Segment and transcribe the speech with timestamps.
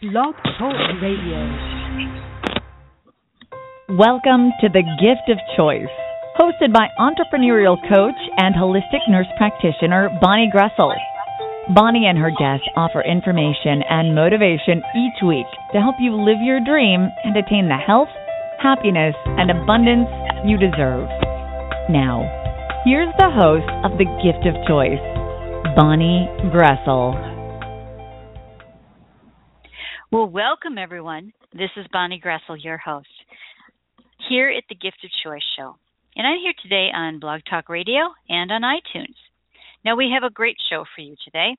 [0.00, 1.44] Blog Talk Radio.
[3.98, 5.92] Welcome to The Gift of Choice,
[6.40, 10.96] hosted by entrepreneurial coach and holistic nurse practitioner Bonnie Groessl.
[11.74, 15.44] Bonnie and her guests offer information and motivation each week
[15.74, 18.08] to help you live your dream and attain the health,
[18.58, 20.08] happiness, and abundance
[20.46, 21.12] you deserve.
[21.92, 22.24] Now,
[22.86, 25.04] here's the host of The Gift of Choice,
[25.76, 27.29] Bonnie Groessl.
[30.12, 31.32] Well, welcome everyone.
[31.52, 33.06] This is Bonnie Groessl, your host,
[34.28, 35.76] here at the Gift of Choice Show.
[36.16, 39.14] And I'm here today on Blog Talk Radio and on iTunes.
[39.84, 41.54] Now, we have a great show for you today.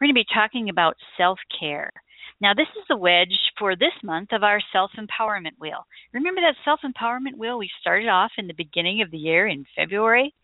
[0.00, 1.92] We're going to be talking about self care.
[2.40, 5.86] Now, this is the wedge for this month of our self empowerment wheel.
[6.12, 9.64] Remember that self empowerment wheel we started off in the beginning of the year in
[9.76, 10.34] February?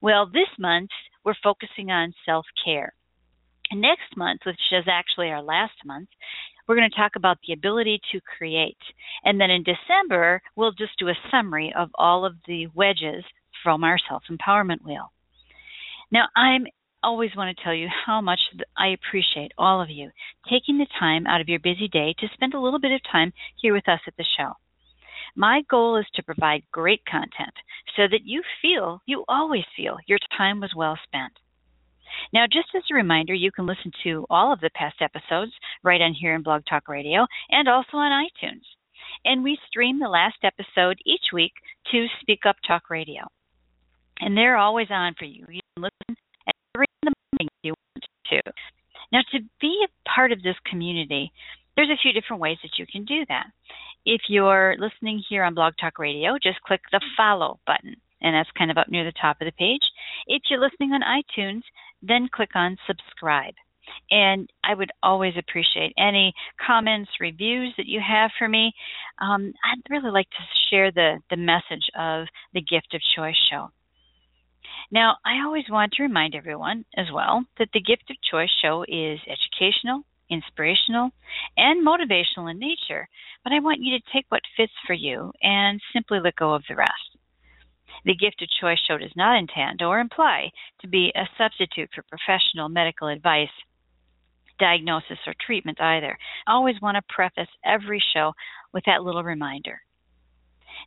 [0.00, 0.88] Well, this month
[1.22, 2.94] we're focusing on self care.
[3.72, 6.08] Next month, which is actually our last month,
[6.66, 8.78] we're going to talk about the ability to create.
[9.24, 13.24] And then in December, we'll just do a summary of all of the wedges
[13.62, 15.12] from our self empowerment wheel.
[16.10, 16.66] Now, I'm
[17.02, 18.40] always want to tell you how much
[18.76, 20.10] I appreciate all of you
[20.50, 23.32] taking the time out of your busy day to spend a little bit of time
[23.60, 24.52] here with us at the show.
[25.36, 27.52] My goal is to provide great content
[27.96, 31.32] so that you feel, you always feel, your time was well spent.
[32.32, 36.00] Now, just as a reminder, you can listen to all of the past episodes right
[36.00, 38.64] on here in Blog Talk Radio and also on iTunes.
[39.24, 41.52] And we stream the last episode each week
[41.92, 43.22] to Speak Up Talk Radio.
[44.20, 45.44] And they're always on for you.
[45.48, 46.16] You can listen
[46.48, 48.52] at every morning if you want to.
[49.12, 51.32] Now, to be a part of this community,
[51.76, 53.46] there's a few different ways that you can do that.
[54.06, 58.50] If you're listening here on Blog Talk Radio, just click the follow button, and that's
[58.56, 59.82] kind of up near the top of the page.
[60.26, 61.62] If you're listening on iTunes,
[62.06, 63.54] then click on subscribe.
[64.10, 66.32] And I would always appreciate any
[66.64, 68.72] comments, reviews that you have for me.
[69.20, 73.70] Um, I'd really like to share the, the message of the Gift of Choice show.
[74.90, 78.84] Now, I always want to remind everyone as well that the Gift of Choice show
[78.88, 81.10] is educational, inspirational,
[81.56, 83.08] and motivational in nature,
[83.42, 86.64] but I want you to take what fits for you and simply let go of
[86.68, 87.18] the rest.
[88.04, 90.50] The Gift of Choice show does not intend or imply
[90.80, 93.48] to be a substitute for professional medical advice,
[94.58, 96.16] diagnosis, or treatment either.
[96.46, 98.32] I always want to preface every show
[98.72, 99.80] with that little reminder.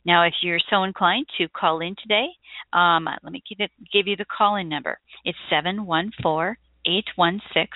[0.04, 2.28] Now, if you're so inclined to call in today,
[2.72, 4.98] um, let me give, it, give you the call in number.
[5.24, 7.66] It's 714 816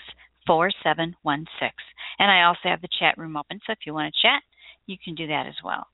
[0.46, 1.70] 4716.
[2.18, 4.42] And I also have the chat room open, so if you want to chat,
[4.86, 5.86] you can do that as well.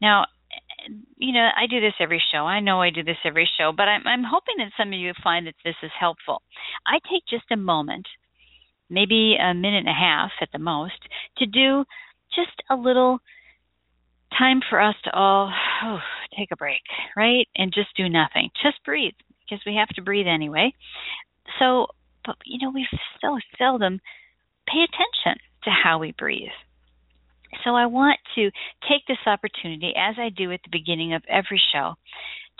[0.00, 0.26] Now,
[1.16, 2.38] you know, I do this every show.
[2.38, 5.12] I know I do this every show, but I'm, I'm hoping that some of you
[5.22, 6.42] find that this is helpful.
[6.86, 8.06] I take just a moment,
[8.90, 10.98] maybe a minute and a half at the most,
[11.38, 11.84] to do
[12.34, 13.18] just a little
[14.36, 15.52] time for us to all
[15.84, 15.98] oh,
[16.36, 16.82] take a break,
[17.16, 17.46] right?
[17.56, 18.50] And just do nothing.
[18.62, 20.72] Just breathe, because we have to breathe anyway.
[21.58, 21.86] So,
[22.24, 22.86] but you know, we
[23.20, 24.00] so seldom
[24.66, 26.48] pay attention to how we breathe.
[27.64, 28.50] So I want to
[28.88, 31.94] take this opportunity, as I do at the beginning of every show,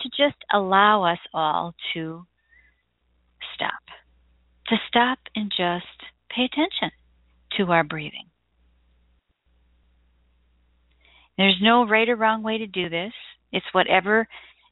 [0.01, 2.25] to just allow us all to
[3.55, 3.83] stop.
[4.67, 5.85] To stop and just
[6.29, 6.91] pay attention
[7.57, 8.25] to our breathing.
[11.37, 13.13] There's no right or wrong way to do this.
[13.51, 14.27] It's whatever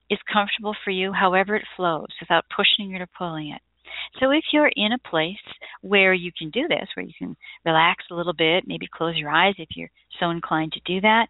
[0.09, 3.61] is comfortable for you, however it flows, without pushing it or pulling it.
[4.19, 5.35] So if you're in a place
[5.81, 9.29] where you can do this, where you can relax a little bit, maybe close your
[9.29, 11.27] eyes if you're so inclined to do that,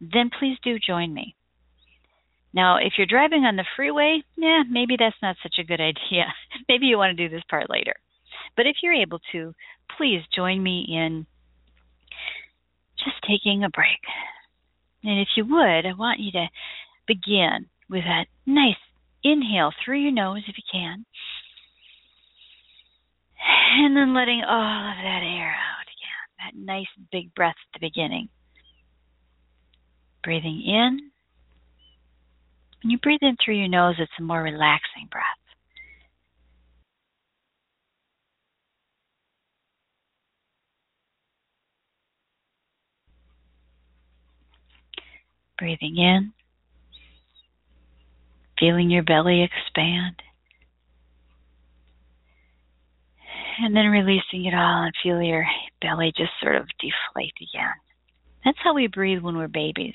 [0.00, 1.34] then please do join me.
[2.52, 6.32] Now, if you're driving on the freeway, yeah, maybe that's not such a good idea.
[6.68, 7.94] maybe you want to do this part later.
[8.56, 9.54] But if you're able to,
[9.98, 11.26] please join me in
[12.98, 14.00] just taking a break.
[15.04, 16.46] And if you would, I want you to
[17.06, 18.74] begin with a nice
[19.22, 21.04] inhale through your nose if you can.
[23.78, 26.26] And then letting all of that air out again.
[26.38, 28.28] That nice big breath at the beginning.
[30.24, 31.10] Breathing in.
[32.82, 35.24] When you breathe in through your nose, it's a more relaxing breath.
[45.58, 46.32] Breathing in,
[48.58, 50.22] feeling your belly expand.
[53.58, 55.46] And then releasing it all and feel your
[55.80, 57.72] belly just sort of deflate again.
[58.44, 59.94] That's how we breathe when we're babies,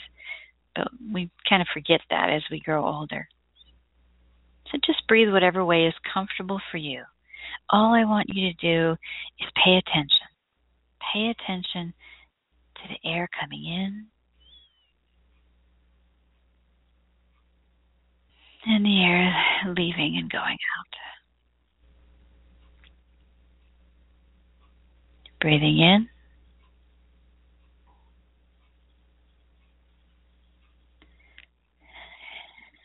[0.75, 3.27] but we kind of forget that as we grow older.
[4.71, 7.03] So just breathe whatever way is comfortable for you.
[7.69, 8.91] all I want you to do
[9.39, 10.27] is pay attention.
[11.13, 11.93] Pay attention
[12.75, 14.05] to the air coming in
[18.65, 19.33] and the air
[19.75, 20.91] leaving and going out.
[25.41, 26.07] Breathing in.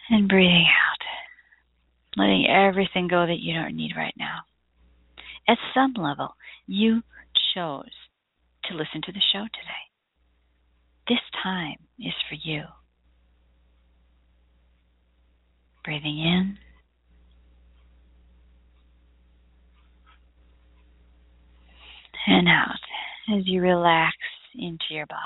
[0.08, 0.96] And breathing out.
[2.16, 4.38] Letting everything go that you don't need right now.
[5.46, 6.34] At some level,
[6.66, 7.02] you
[7.54, 7.84] chose
[8.64, 9.86] to listen to the show today.
[11.08, 12.62] This time is for you.
[15.84, 16.58] Breathing in.
[22.26, 24.16] And out as you relax
[24.54, 25.20] into your body.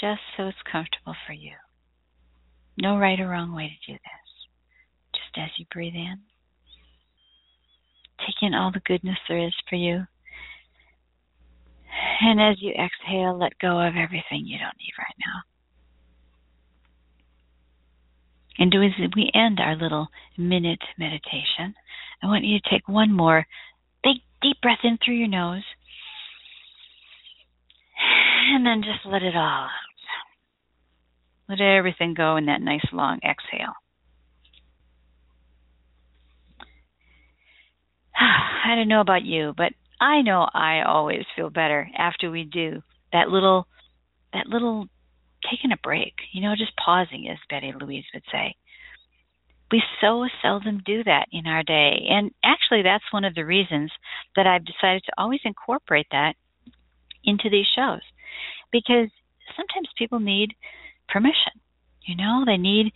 [0.00, 1.52] Just so it's comfortable for you.
[2.76, 5.14] No right or wrong way to do this.
[5.14, 6.16] Just as you breathe in,
[8.18, 10.06] take in all the goodness there is for you
[12.20, 15.51] and as you exhale, let go of everything you don't need right now.
[18.58, 21.74] And as we end our little minute meditation,
[22.22, 23.46] I want you to take one more
[24.02, 25.64] big deep breath in through your nose.
[28.54, 29.70] And then just let it all out.
[31.48, 33.74] Let everything go in that nice long exhale.
[38.18, 42.82] I don't know about you, but I know I always feel better after we do
[43.12, 43.66] that little
[44.32, 44.88] that little
[45.52, 48.56] taking a break, you know, just pausing as Betty Louise would say.
[49.70, 52.06] We so seldom do that in our day.
[52.10, 53.90] And actually that's one of the reasons
[54.36, 56.34] that I've decided to always incorporate that
[57.24, 58.00] into these shows.
[58.70, 59.08] Because
[59.56, 60.54] sometimes people need
[61.08, 61.52] permission.
[62.06, 62.92] You know, they need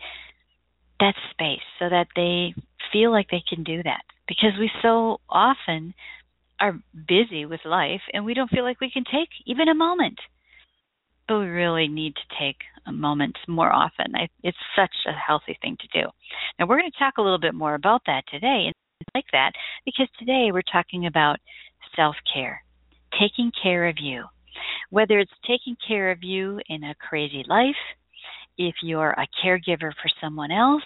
[1.00, 2.54] that space so that they
[2.92, 4.02] feel like they can do that.
[4.26, 5.94] Because we so often
[6.58, 10.18] are busy with life and we don't feel like we can take even a moment.
[11.28, 14.14] We really need to take a moment more often.
[14.14, 16.08] I, it's such a healthy thing to do.
[16.58, 18.74] Now, we're going to talk a little bit more about that today and
[19.14, 19.52] like that
[19.84, 21.38] because today we're talking about
[21.96, 22.62] self care,
[23.18, 24.24] taking care of you.
[24.90, 27.74] Whether it's taking care of you in a crazy life,
[28.56, 30.84] if you're a caregiver for someone else,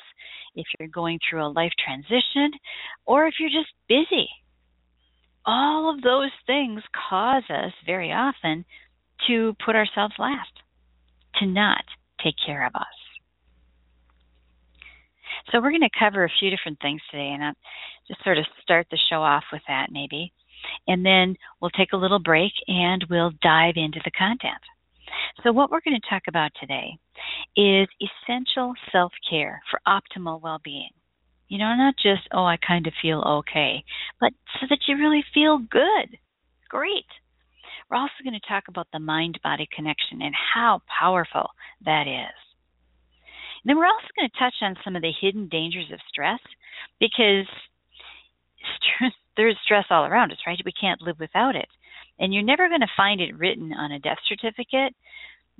[0.54, 2.50] if you're going through a life transition,
[3.04, 4.28] or if you're just busy
[5.46, 8.64] all of those things cause us very often
[9.28, 10.52] to put ourselves last,
[11.36, 11.84] to not
[12.22, 12.86] take care of us.
[15.50, 17.54] So we're going to cover a few different things today, and I'll
[18.06, 20.32] just sort of start the show off with that maybe.
[20.86, 24.60] And then we'll take a little break and we'll dive into the content.
[25.42, 26.98] So, what we're going to talk about today
[27.56, 30.90] is essential self care for optimal well being.
[31.48, 33.82] You know, not just, oh, I kind of feel okay,
[34.20, 36.16] but so that you really feel good.
[36.68, 37.06] Great.
[37.90, 41.50] We're also going to talk about the mind body connection and how powerful
[41.84, 42.36] that is.
[43.62, 46.40] And then we're also going to touch on some of the hidden dangers of stress
[46.98, 47.46] because
[49.36, 50.60] there's stress all around us, right?
[50.64, 51.68] We can't live without it.
[52.18, 54.94] And you're never going to find it written on a death certificate.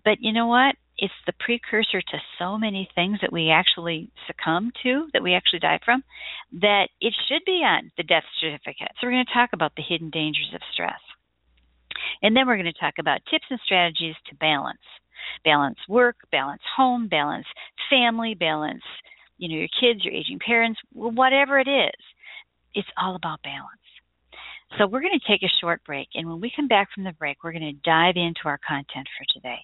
[0.05, 0.77] But you know what?
[1.01, 5.59] it's the precursor to so many things that we actually succumb to, that we actually
[5.59, 6.05] die from,
[6.61, 8.93] that it should be on the death certificate.
[9.01, 11.01] So we're going to talk about the hidden dangers of stress.
[12.23, 14.79] And then we're going to talk about tips and strategies to balance.
[15.45, 17.47] Balance work, balance home, balance
[17.91, 18.83] family, balance,
[19.37, 22.01] you know, your kids, your aging parents, whatever it is.
[22.75, 23.67] It's all about balance.
[24.79, 27.13] So we're going to take a short break, and when we come back from the
[27.13, 29.59] break, we're going to dive into our content for today.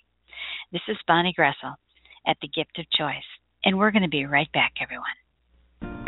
[0.72, 1.76] This is Bonnie Groessl
[2.26, 3.14] at The Gift of Choice,
[3.64, 5.06] and we're going to be right back, everyone.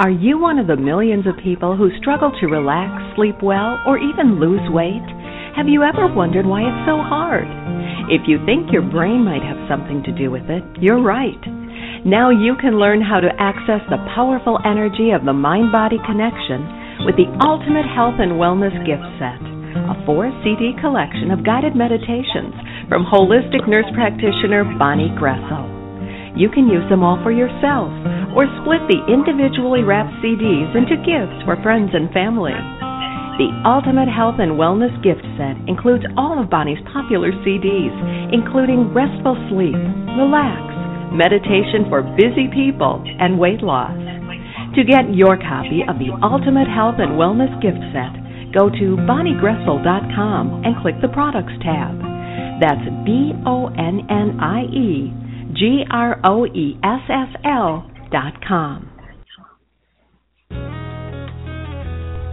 [0.00, 3.98] Are you one of the millions of people who struggle to relax, sleep well, or
[3.98, 5.06] even lose weight?
[5.56, 7.48] Have you ever wondered why it's so hard?
[8.08, 11.40] If you think your brain might have something to do with it, you're right.
[12.04, 17.04] Now you can learn how to access the powerful energy of the mind body connection
[17.04, 19.42] with the Ultimate Health and Wellness Gift Set,
[19.92, 22.54] a four CD collection of guided meditations
[22.88, 25.68] from holistic nurse practitioner Bonnie Groessl.
[26.38, 27.90] You can use them all for yourself
[28.32, 32.56] or split the individually wrapped CDs into gifts for friends and family.
[33.38, 37.94] The Ultimate Health and Wellness Gift Set includes all of Bonnie's popular CDs,
[38.34, 39.78] including Restful Sleep,
[40.18, 40.58] Relax,
[41.14, 43.94] Meditation for Busy People, and Weight Loss.
[44.74, 48.12] To get your copy of the Ultimate Health and Wellness Gift Set,
[48.50, 51.94] go to bonniegroessl.com and click the Products tab.
[52.58, 55.14] That's B O N N I E
[55.54, 58.87] G R O E S S L giftofchoice.com.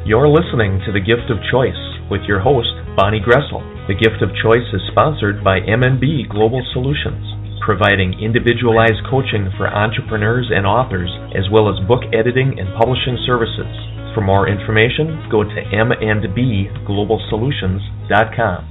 [0.06, 1.82] You're listening to The Gift of Choice
[2.14, 3.58] with your host, Bonnie Groessl.
[3.90, 7.26] The Gift of Choice is sponsored by MNB Global Solutions,
[7.66, 13.66] providing individualized coaching for entrepreneurs and authors, as well as book editing and publishing services.
[14.14, 18.62] For more information, go to mnbglobalsolutions.com.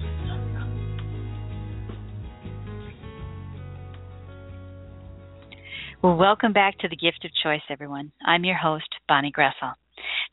[6.00, 8.12] Well, welcome back to the Gift of Choice, everyone.
[8.24, 9.74] I'm your host, Bonnie Groessl.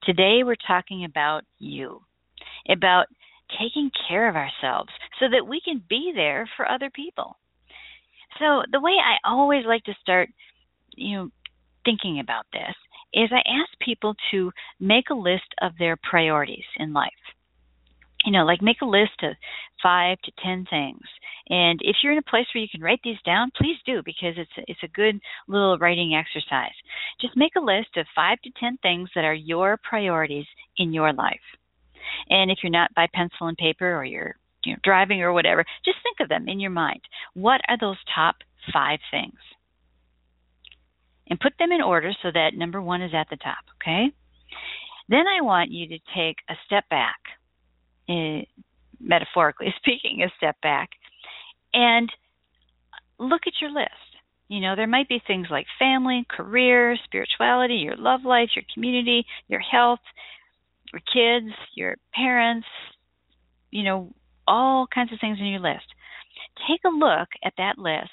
[0.03, 2.01] Today we're talking about you,
[2.69, 3.07] about
[3.59, 7.37] taking care of ourselves so that we can be there for other people.
[8.39, 10.29] So, the way I always like to start,
[10.95, 11.29] you know,
[11.83, 12.75] thinking about this
[13.13, 17.11] is I ask people to make a list of their priorities in life
[18.25, 19.33] you know, like make a list of
[19.81, 21.01] five to ten things.
[21.49, 24.35] And if you're in a place where you can write these down, please do because
[24.37, 26.75] it's a, it's a good little writing exercise.
[27.19, 30.45] Just make a list of five to ten things that are your priorities
[30.77, 31.39] in your life.
[32.29, 35.65] And if you're not by pencil and paper or you're you know, driving or whatever,
[35.83, 37.01] just think of them in your mind.
[37.33, 38.35] What are those top
[38.71, 39.39] five things?
[41.27, 44.11] And put them in order so that number one is at the top, okay?
[45.07, 47.15] Then I want you to take a step back
[48.11, 48.45] uh,
[48.99, 50.89] metaphorically speaking, a step back
[51.73, 52.11] and
[53.19, 53.91] look at your list.
[54.47, 59.25] You know, there might be things like family, career, spirituality, your love life, your community,
[59.47, 60.01] your health,
[60.91, 62.67] your kids, your parents,
[63.69, 64.13] you know,
[64.45, 65.85] all kinds of things in your list.
[66.67, 68.09] Take a look at that list.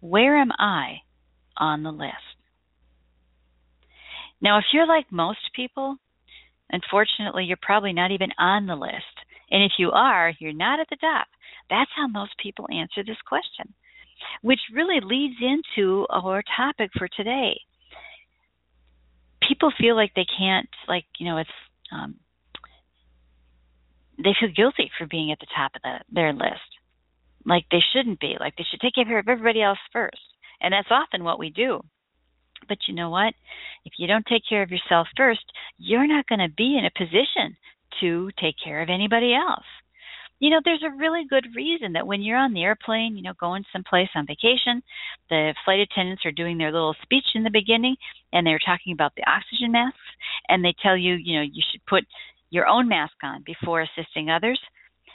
[0.00, 1.00] Where am I
[1.58, 2.14] on the list?
[4.40, 5.96] Now, if you're like most people,
[6.70, 9.16] Unfortunately, you're probably not even on the list.
[9.50, 11.26] And if you are, you're not at the top.
[11.70, 13.72] That's how most people answer this question,
[14.42, 17.60] which really leads into our topic for today.
[19.46, 21.50] People feel like they can't, like, you know, it's,
[21.92, 22.16] um,
[24.18, 26.66] they feel guilty for being at the top of the, their list.
[27.44, 28.36] Like they shouldn't be.
[28.40, 30.18] Like they should take care of everybody else first.
[30.60, 31.80] And that's often what we do.
[32.68, 33.34] But you know what?
[33.84, 35.44] If you don't take care of yourself first,
[35.78, 37.56] you're not going to be in a position
[38.00, 39.64] to take care of anybody else.
[40.38, 43.32] You know, there's a really good reason that when you're on the airplane, you know,
[43.40, 44.82] going someplace on vacation,
[45.30, 47.96] the flight attendants are doing their little speech in the beginning
[48.32, 49.96] and they're talking about the oxygen masks
[50.48, 52.04] and they tell you, you know, you should put
[52.50, 54.60] your own mask on before assisting others.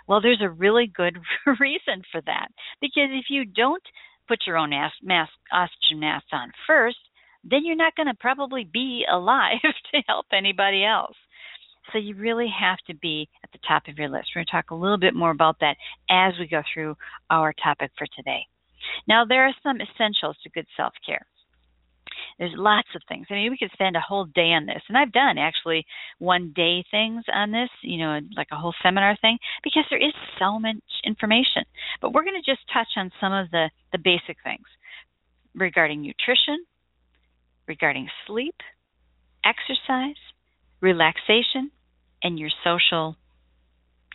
[0.07, 1.19] Well, there's a really good
[1.59, 2.47] reason for that
[2.81, 3.83] because if you don't
[4.27, 6.97] put your own mask, mask oxygen mask on first,
[7.43, 11.15] then you're not going to probably be alive to help anybody else.
[11.91, 14.29] So you really have to be at the top of your list.
[14.35, 15.75] We're going to talk a little bit more about that
[16.09, 16.95] as we go through
[17.29, 18.45] our topic for today.
[19.07, 21.25] Now, there are some essentials to good self care.
[22.37, 23.27] There's lots of things.
[23.29, 25.85] I mean, we could spend a whole day on this, and I've done actually
[26.19, 30.13] one day things on this, you know, like a whole seminar thing, because there is
[30.39, 31.63] so much information.
[32.01, 34.65] But we're going to just touch on some of the the basic things
[35.55, 36.65] regarding nutrition,
[37.67, 38.55] regarding sleep,
[39.45, 40.15] exercise,
[40.81, 41.71] relaxation,
[42.23, 43.15] and your social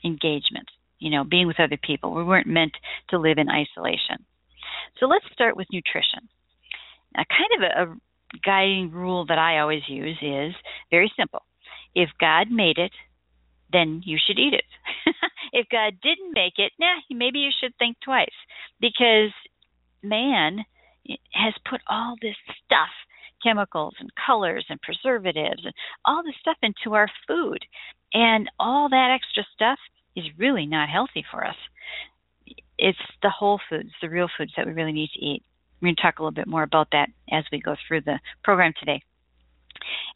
[0.05, 0.69] engagement.
[0.99, 2.15] You know, being with other people.
[2.15, 2.73] We weren't meant
[3.11, 4.25] to live in isolation.
[4.99, 6.29] So let's start with nutrition.
[7.15, 7.97] A kind of a, a
[8.45, 10.55] guiding rule that I always use is
[10.91, 11.43] very simple.
[11.95, 12.93] If God made it,
[13.73, 14.65] then you should eat it.
[15.53, 18.29] if God didn't make it, nah, maybe you should think twice
[18.81, 19.33] because
[20.03, 20.65] man
[21.33, 22.93] has put all this stuff
[23.47, 25.75] chemicals and colors and preservatives and
[26.05, 27.65] all this stuff into our food.
[28.13, 29.79] And all that extra stuff
[30.15, 31.57] is really not healthy for us.
[32.79, 35.43] It's the whole foods, the real foods that we really need to eat.
[35.81, 38.19] We're going to talk a little bit more about that as we go through the
[38.43, 39.03] program today.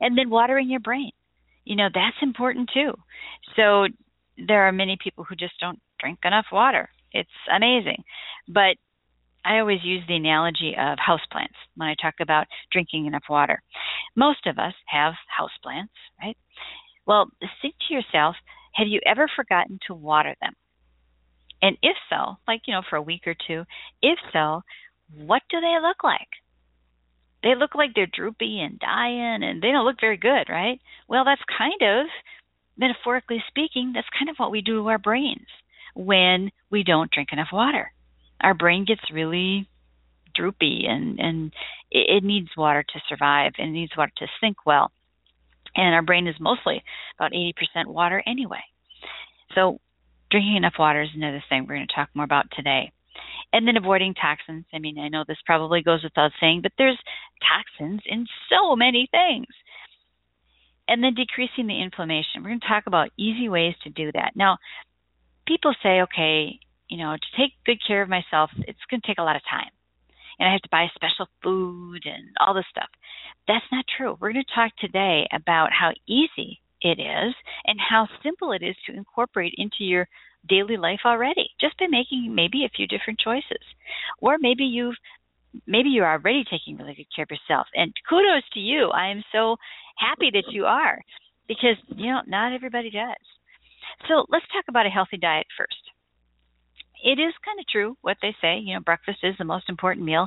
[0.01, 1.11] And then watering your brain.
[1.65, 2.93] You know, that's important too.
[3.57, 3.87] So
[4.47, 6.89] there are many people who just don't drink enough water.
[7.13, 8.03] It's amazing.
[8.49, 8.77] But
[9.45, 13.63] I always use the analogy of houseplants when I talk about drinking enough water.
[14.15, 15.89] Most of us have houseplants,
[16.23, 16.37] right?
[17.07, 17.31] Well,
[17.63, 18.37] think to yourself,
[18.75, 20.55] have you ever forgotten to water them?
[21.63, 23.65] And if so, like, you know, for a week or two,
[24.03, 24.63] if so,
[25.15, 26.29] what do they look like?
[27.43, 30.81] They look like they're droopy and dying and they don't look very good, right?
[31.09, 32.07] Well, that's kind of,
[32.77, 35.47] metaphorically speaking, that's kind of what we do to our brains
[35.95, 37.93] when we don't drink enough water
[38.43, 39.69] our brain gets really
[40.35, 41.53] droopy and and
[41.91, 44.93] it, it needs water to survive and it needs water to think well
[45.77, 46.83] and our brain is mostly
[47.19, 47.53] about 80%
[47.87, 48.63] water anyway
[49.55, 49.81] so
[50.31, 52.93] drinking enough water is another thing we're going to talk more about today
[53.53, 54.65] And then avoiding toxins.
[54.73, 56.99] I mean, I know this probably goes without saying, but there's
[57.43, 59.49] toxins in so many things.
[60.89, 62.43] And then decreasing the inflammation.
[62.43, 64.33] We're going to talk about easy ways to do that.
[64.35, 64.59] Now,
[65.47, 66.59] people say, okay,
[66.91, 69.43] you know, to take good care of myself, it's going to take a lot of
[69.49, 69.71] time.
[70.39, 72.89] And I have to buy special food and all this stuff.
[73.47, 74.17] That's not true.
[74.21, 77.35] We're going to talk today about how easy it is
[77.67, 80.09] and how simple it is to incorporate into your
[80.49, 83.63] daily life already just by making maybe a few different choices
[84.19, 84.95] or maybe you've
[85.67, 89.23] maybe you're already taking really good care of yourself and kudos to you i am
[89.33, 89.57] so
[89.99, 90.99] happy that you are
[91.47, 93.21] because you know not everybody does
[94.09, 95.91] so let's talk about a healthy diet first
[97.03, 98.59] it is kind of true what they say.
[98.59, 100.27] You know, breakfast is the most important meal.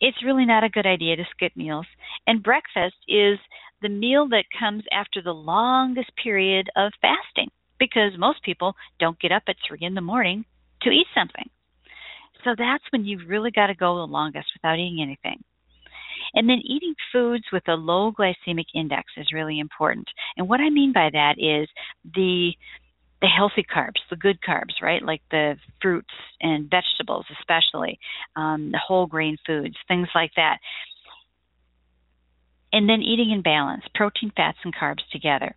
[0.00, 1.86] It's really not a good idea to skip meals.
[2.26, 3.38] And breakfast is
[3.82, 9.32] the meal that comes after the longest period of fasting because most people don't get
[9.32, 10.44] up at three in the morning
[10.82, 11.48] to eat something.
[12.44, 15.42] So that's when you've really got to go the longest without eating anything.
[16.34, 20.06] And then eating foods with a low glycemic index is really important.
[20.36, 21.68] And what I mean by that is
[22.14, 22.52] the
[23.22, 25.02] the healthy carbs, the good carbs, right?
[25.02, 27.98] Like the fruits and vegetables, especially
[28.36, 30.58] um, the whole grain foods, things like that.
[32.72, 35.54] And then eating in balance, protein, fats, and carbs together.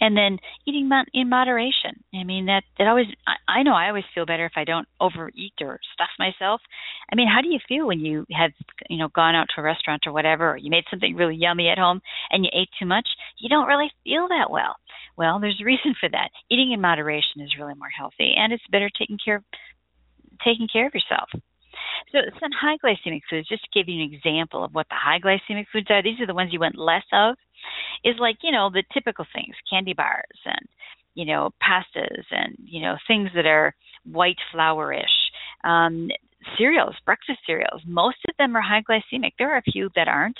[0.00, 2.04] And then eating in moderation.
[2.14, 3.06] I mean that that always.
[3.26, 6.60] I, I know I always feel better if I don't overeat or stuff myself.
[7.10, 8.52] I mean, how do you feel when you have
[8.88, 11.68] you know gone out to a restaurant or whatever, or you made something really yummy
[11.68, 12.00] at home
[12.30, 13.08] and you ate too much?
[13.38, 14.76] You don't really feel that well.
[15.16, 16.30] Well, there's a reason for that.
[16.50, 19.44] Eating in moderation is really more healthy, and it's better taking care of
[20.44, 21.28] taking care of yourself.
[22.12, 25.18] So some high glycemic foods, just to give you an example of what the high
[25.18, 27.36] glycemic foods are, these are the ones you want less of,
[28.04, 30.68] is like, you know, the typical things, candy bars and,
[31.14, 33.74] you know, pastas and, you know, things that are
[34.04, 35.10] white flourish.
[35.64, 36.08] Um,
[36.56, 39.32] cereals, breakfast cereals, most of them are high glycemic.
[39.38, 40.38] There are a few that aren't,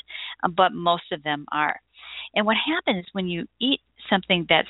[0.57, 1.81] but most of them are.
[2.35, 4.69] And what happens when you eat something that's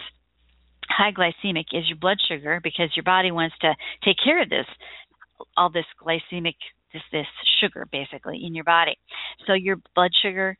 [0.88, 4.66] high glycemic is your blood sugar because your body wants to take care of this
[5.56, 6.54] all this glycemic
[6.92, 7.26] this this
[7.60, 8.96] sugar basically in your body.
[9.46, 10.56] So your blood sugar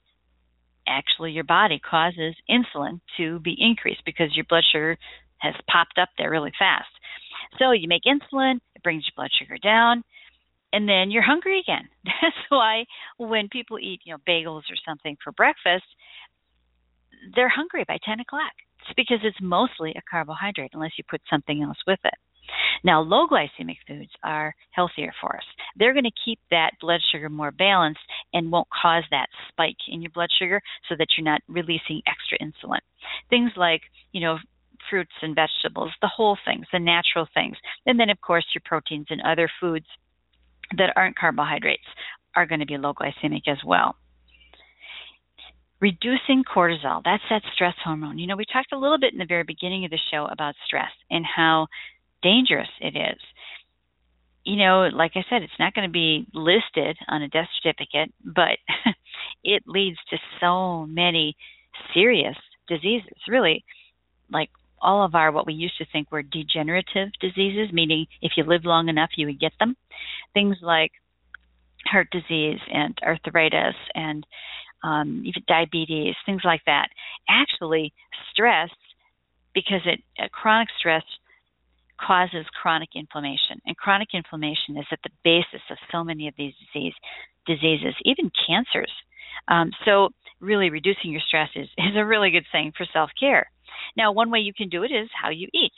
[0.89, 4.97] actually your body causes insulin to be increased because your blood sugar
[5.39, 6.89] has popped up there really fast.
[7.59, 10.03] So you make insulin, it brings your blood sugar down,
[10.73, 11.89] and then you're hungry again.
[12.05, 12.85] That's why
[13.17, 15.85] when people eat, you know, bagels or something for breakfast,
[17.35, 18.53] they're hungry by 10 o'clock.
[18.81, 22.15] It's because it's mostly a carbohydrate unless you put something else with it.
[22.85, 25.45] Now, low glycemic foods are healthier for us.
[25.77, 28.01] They're going to keep that blood sugar more balanced
[28.33, 32.39] and won't cause that spike in your blood sugar so that you're not releasing extra
[32.39, 32.81] insulin.
[33.31, 33.83] Things like,
[34.13, 34.39] you know,
[34.91, 37.57] fruits and vegetables, the whole things, the natural things.
[37.87, 39.87] And then, of course, your proteins and other foods
[40.77, 41.83] that aren't carbohydrates
[42.37, 43.97] are going to be low glycemic as well
[45.81, 47.03] reducing cortisol.
[47.05, 48.19] That's that stress hormone.
[48.19, 50.55] You know, we talked a little bit in the very beginning of the show about
[50.67, 51.69] stress and how
[52.23, 53.21] dangerous it is.
[54.45, 58.13] You know, like I said, it's not going to be listed on a death certificate,
[58.25, 58.59] but
[59.45, 61.37] it leads to so many
[61.93, 63.65] serious diseases, really,
[64.31, 64.51] like
[64.81, 68.65] all of our what we used to think were degenerative diseases, meaning if you live
[68.65, 69.77] long enough, you would get them.
[70.35, 70.93] Things like
[71.87, 74.27] heart disease and arthritis and
[74.83, 76.89] um, even diabetes, things like that.
[77.29, 77.93] Actually,
[78.33, 78.71] stress,
[79.55, 81.03] because it uh, chronic stress
[81.99, 86.55] causes chronic inflammation, and chronic inflammation is at the basis of so many of these
[86.73, 86.95] disease,
[87.47, 88.93] diseases, even cancers.
[89.49, 93.51] Um, so, really, reducing your stress is, is a really good thing for self care.
[93.97, 95.73] Now, one way you can do it is how you eat.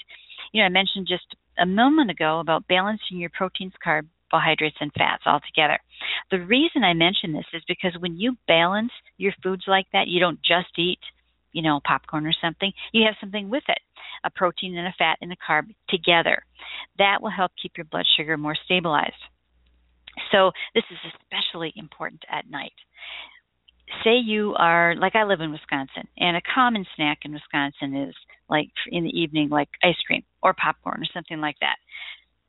[0.52, 1.26] You know, I mentioned just
[1.58, 5.78] a moment ago about balancing your proteins, carbohydrates and fats altogether.
[6.30, 10.20] The reason I mention this is because when you balance your foods like that, you
[10.20, 11.00] don't just eat,
[11.52, 12.72] you know, popcorn or something.
[12.92, 13.80] You have something with it,
[14.24, 16.44] a protein and a fat and a carb together.
[16.98, 19.14] That will help keep your blood sugar more stabilized.
[20.32, 22.72] So this is especially important at night.
[24.04, 28.14] Say you are like I live in Wisconsin, and a common snack in Wisconsin is
[28.48, 31.76] like in the evening, like ice cream or popcorn or something like that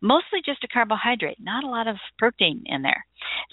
[0.01, 3.05] mostly just a carbohydrate, not a lot of protein in there.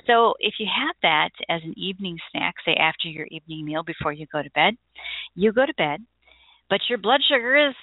[0.06, 4.12] So if you have that as an evening snack, say after your evening meal before
[4.12, 4.74] you go to bed,
[5.34, 6.04] you go to bed,
[6.70, 7.74] but your blood sugar is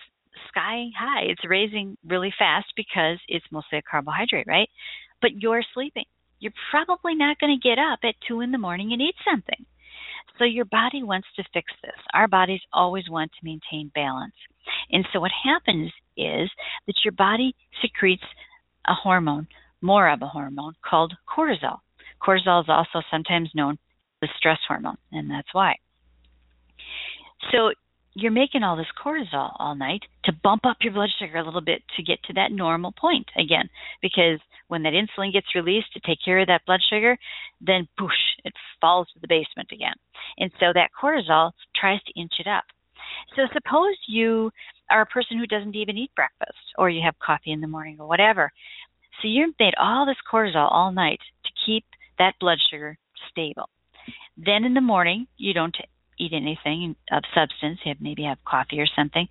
[0.50, 1.24] sky high.
[1.24, 4.70] It's raising really fast because it's mostly a carbohydrate, right?
[5.22, 6.06] But you're sleeping.
[6.40, 9.66] You're probably not going to get up at 2 in the morning and eat something.
[10.38, 11.96] So your body wants to fix this.
[12.14, 14.36] Our bodies always want to maintain balance.
[14.92, 16.50] And so what happens is
[16.88, 18.24] that your body secretes
[18.88, 19.48] a hormone
[19.82, 21.80] more of a hormone called cortisol.
[22.22, 23.78] Cortisol is also sometimes known as
[24.22, 25.76] the stress hormone, and that's why.
[27.52, 27.72] So
[28.16, 31.62] you're making all this cortisol all night to bump up your blood sugar a little
[31.62, 33.70] bit to get to that normal point again.
[34.02, 37.18] Because when that insulin gets released to take care of that blood sugar,
[37.62, 39.96] then poosh, it falls to the basement again.
[40.38, 42.64] And so that cortisol tries to inch it up.
[43.36, 44.52] So suppose you
[44.90, 47.98] are a person who doesn't even eat breakfast or you have coffee in the morning
[48.00, 48.52] or whatever.
[49.22, 51.86] So you've made all this cortisol all night to keep
[52.20, 52.98] that blood sugar
[53.30, 53.70] stable.
[54.38, 55.76] Then in the morning, you don't
[56.20, 59.28] eat anything of substance, you have maybe have coffee or something,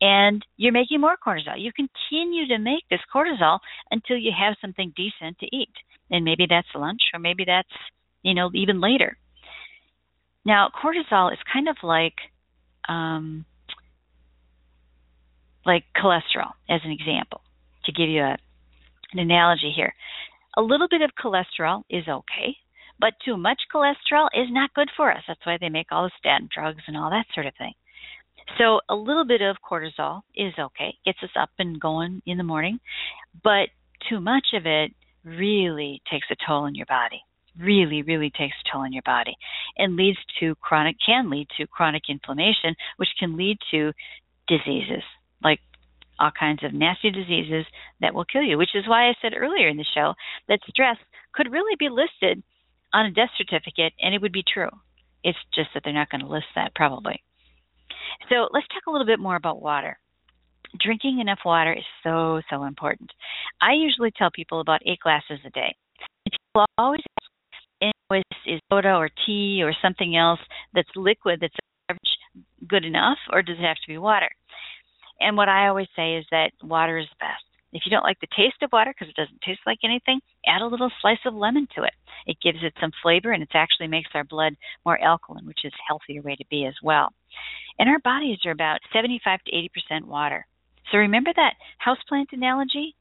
[0.00, 1.58] and you're making more cortisol.
[1.58, 3.58] You continue to make this cortisol
[3.90, 5.72] until you have something decent to eat.
[6.10, 7.68] And maybe that's lunch or maybe that's,
[8.22, 9.16] you know, even later.
[10.44, 12.14] Now, cortisol is kind of like
[12.88, 13.44] um,
[15.64, 17.40] like cholesterol as an example
[17.84, 18.36] to give you a,
[19.12, 19.94] an analogy here.
[20.56, 22.56] A little bit of cholesterol is okay
[23.02, 25.24] but too much cholesterol is not good for us.
[25.26, 27.74] That's why they make all the statin drugs and all that sort of thing.
[28.58, 32.44] So a little bit of cortisol is okay, gets us up and going in the
[32.44, 32.78] morning,
[33.42, 33.68] but
[34.08, 34.92] too much of it
[35.24, 37.20] really takes a toll on your body.
[37.58, 39.34] Really, really takes a toll on your body
[39.76, 43.92] and leads to chronic, can lead to chronic inflammation, which can lead to
[44.48, 45.02] diseases
[45.44, 45.60] like
[46.18, 47.66] all kinds of nasty diseases
[48.00, 50.14] that will kill you, which is why I said earlier in the show
[50.48, 50.96] that stress
[51.32, 52.42] could really be listed
[52.94, 54.68] on a death certificate, and it would be true.
[55.24, 57.22] It's just that they're not going to list that probably.
[58.28, 59.98] So let's talk a little bit more about water.
[60.80, 63.10] Drinking enough water is so, so important.
[63.60, 65.74] I usually tell people about eight glasses a day.
[66.24, 67.02] People always
[67.82, 70.40] ask, is soda or tea or something else
[70.74, 71.56] that's liquid that's
[72.68, 74.30] good enough, or does it have to be water?
[75.20, 77.44] And what I always say is that water is best.
[77.72, 80.60] If you don't like the taste of water because it doesn't taste like anything, add
[80.60, 81.94] a little slice of lemon to it.
[82.26, 85.72] It gives it some flavor and it actually makes our blood more alkaline, which is
[85.72, 87.12] a healthier way to be as well.
[87.78, 90.46] And our bodies are about 75 to 80% water.
[90.90, 92.94] So remember that houseplant analogy?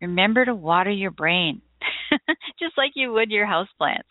[0.00, 1.60] Remember to water your brain,
[2.58, 4.10] just like you would your houseplants.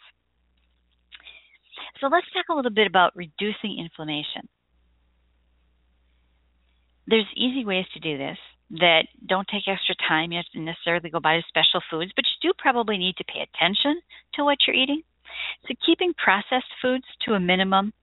[2.02, 4.48] So let's talk a little bit about reducing inflammation.
[7.08, 8.38] There's easy ways to do this
[8.72, 10.32] that don't take extra time.
[10.32, 13.46] You have to necessarily go buy special foods, but you do probably need to pay
[13.46, 14.02] attention
[14.36, 15.02] to what you're eating.
[15.68, 17.94] So keeping processed foods to a minimum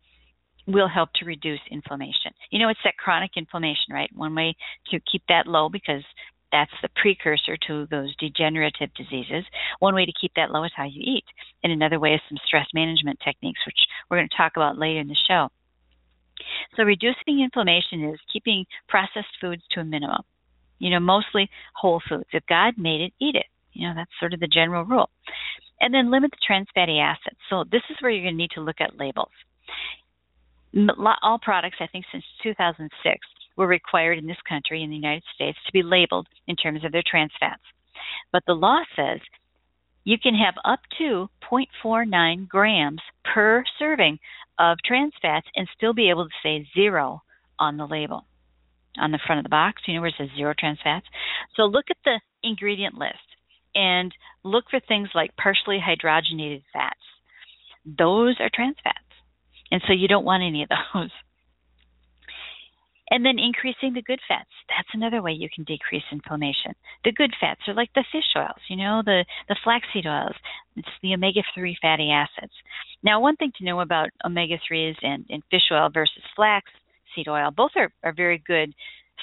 [0.66, 2.32] will help to reduce inflammation.
[2.50, 4.10] You know, it's that chronic inflammation, right?
[4.14, 4.54] One way
[4.90, 6.04] to keep that low because
[6.52, 9.44] that's the precursor to those degenerative diseases.
[9.80, 11.24] One way to keep that low is how you eat.
[11.64, 15.00] And another way is some stress management techniques, which we're going to talk about later
[15.00, 15.48] in the show.
[16.76, 20.22] So reducing inflammation is keeping processed foods to a minimum
[20.82, 22.26] you know, mostly whole foods.
[22.32, 23.46] If God made it, eat it.
[23.72, 25.08] You know, that's sort of the general rule.
[25.80, 27.38] And then limit the trans fatty acids.
[27.48, 29.30] So this is where you're going to need to look at labels.
[31.22, 32.90] All products, I think since 2006,
[33.56, 36.92] were required in this country, in the United States, to be labeled in terms of
[36.92, 37.62] their trans fats.
[38.32, 39.20] But the law says
[40.04, 44.18] you can have up to 0.49 grams per serving
[44.58, 47.22] of trans fats and still be able to say zero
[47.58, 48.26] on the label
[48.98, 51.06] on the front of the box, you know, where it says zero trans fats.
[51.56, 53.16] So look at the ingredient list
[53.74, 54.12] and
[54.44, 57.00] look for things like partially hydrogenated fats.
[57.86, 58.98] Those are trans fats.
[59.70, 61.10] And so you don't want any of those.
[63.12, 64.48] And then increasing the good fats.
[64.70, 66.72] That's another way you can decrease inflammation.
[67.04, 70.34] The good fats are like the fish oils, you know, the, the flaxseed oils.
[70.76, 72.54] It's the omega 3 fatty acids.
[73.02, 77.50] Now, one thing to know about omega 3s and, and fish oil versus flaxseed oil.
[77.54, 78.72] Both are, are very good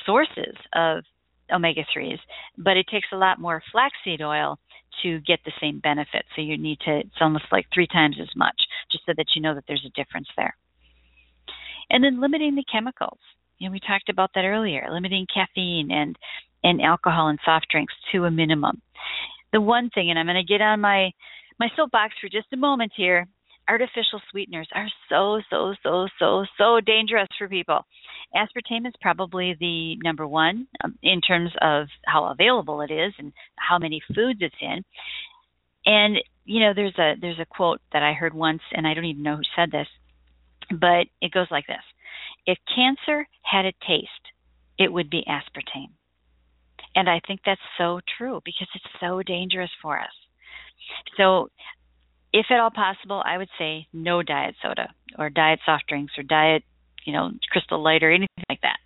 [0.05, 1.03] sources of
[1.51, 2.19] omega 3s,
[2.59, 4.59] but it takes a lot more flaxseed oil
[5.01, 6.25] to get the same benefit.
[6.35, 9.41] So you need to, it's almost like three times as much, just so that you
[9.41, 10.55] know that there's a difference there.
[11.89, 13.17] And then limiting the chemicals.
[13.59, 16.15] You know, we talked about that earlier, limiting caffeine and,
[16.63, 18.81] and alcohol and soft drinks to a minimum.
[19.51, 21.11] The one thing, and I'm going to get on my,
[21.59, 23.27] my soapbox for just a moment here,
[23.67, 27.85] artificial sweeteners are so, so, so, so, so dangerous for people.
[28.35, 33.33] Aspartame is probably the number one um, in terms of how available it is and
[33.55, 34.83] how many foods it's in.
[35.85, 39.05] And you know, there's a there's a quote that I heard once, and I don't
[39.05, 39.87] even know who said this,
[40.71, 41.77] but it goes like this:
[42.45, 44.09] If cancer had a taste,
[44.77, 45.91] it would be aspartame.
[46.95, 50.13] And I think that's so true because it's so dangerous for us.
[51.17, 51.49] So
[52.33, 56.23] if at all possible, I would say no diet soda or diet soft drinks or
[56.23, 56.63] diet,
[57.05, 58.77] you know, crystal light or anything like that.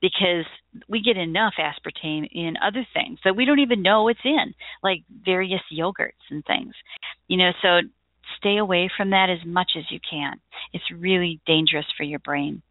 [0.00, 0.44] because
[0.88, 5.02] we get enough aspartame in other things that we don't even know it's in, like
[5.24, 6.72] various yogurts and things.
[7.26, 7.80] You know, so
[8.38, 10.40] stay away from that as much as you can.
[10.72, 12.62] It's really dangerous for your brain.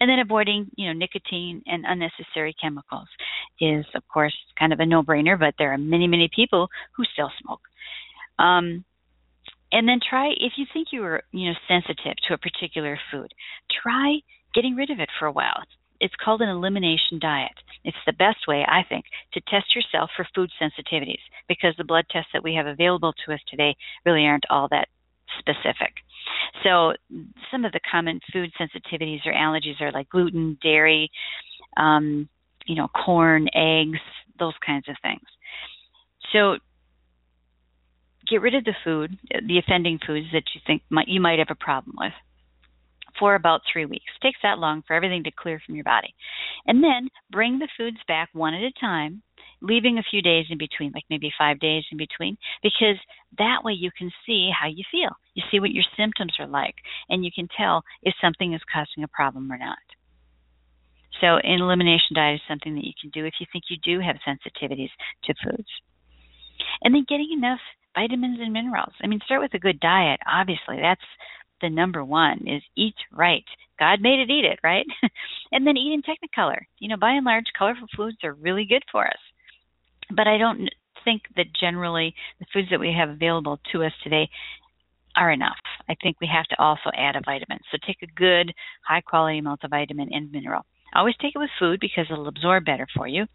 [0.00, 3.08] And then avoiding, you know, nicotine and unnecessary chemicals
[3.60, 5.38] is, of course, kind of a no-brainer.
[5.38, 7.60] But there are many, many people who still smoke.
[8.38, 8.84] Um,
[9.72, 13.32] and then try if you think you are, you know, sensitive to a particular food,
[13.82, 14.18] try
[14.54, 15.62] getting rid of it for a while.
[16.00, 17.52] It's called an elimination diet.
[17.84, 22.06] It's the best way, I think, to test yourself for food sensitivities because the blood
[22.10, 24.88] tests that we have available to us today really aren't all that
[25.38, 25.92] specific.
[26.62, 26.92] So,
[27.50, 31.10] some of the common food sensitivities or allergies are like gluten, dairy,
[31.76, 32.28] um,
[32.66, 34.00] you know, corn, eggs,
[34.38, 35.26] those kinds of things.
[36.32, 36.56] So,
[38.28, 41.50] get rid of the food, the offending foods that you think might, you might have
[41.50, 42.12] a problem with
[43.18, 44.04] for about three weeks.
[44.16, 46.14] It takes that long for everything to clear from your body.
[46.66, 49.22] And then bring the foods back one at a time,
[49.60, 52.96] leaving a few days in between, like maybe five days in between, because
[53.38, 55.10] that way you can see how you feel.
[55.34, 56.74] You see what your symptoms are like,
[57.08, 59.78] and you can tell if something is causing a problem or not.
[61.20, 64.00] So, an elimination diet is something that you can do if you think you do
[64.00, 64.90] have sensitivities
[65.24, 65.68] to foods.
[66.82, 67.60] And then getting enough
[67.94, 68.94] vitamins and minerals.
[69.02, 70.20] I mean, start with a good diet.
[70.26, 71.00] Obviously, that's
[71.60, 73.44] the number one is eat right.
[73.78, 74.86] God made it, eat it, right?
[75.52, 76.60] and then eat in Technicolor.
[76.78, 79.18] You know, by and large, colorful foods are really good for us.
[80.14, 80.68] But I don't
[81.04, 84.28] think that generally the foods that we have available to us today
[85.16, 85.56] are enough.
[85.88, 87.58] I think we have to also add a vitamin.
[87.70, 88.52] So take a good,
[88.86, 90.64] high quality multivitamin and mineral.
[90.94, 93.26] Always take it with food because it'll absorb better for you.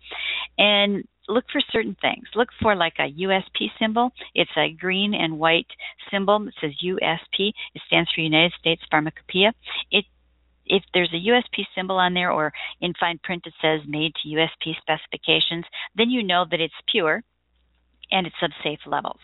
[0.58, 2.26] And look for certain things.
[2.36, 4.12] Look for like a USP symbol.
[4.34, 5.68] It's a green and white
[6.12, 6.48] symbol.
[6.48, 7.52] It says USP.
[7.74, 9.54] It stands for United States Pharmacopoeia.
[9.92, 10.06] It
[10.68, 14.30] if there's a USP symbol on there or in fine print it says made to
[14.30, 15.64] USP specifications,
[15.96, 17.24] then you know that it's pure
[18.12, 19.20] and it's of safe levels.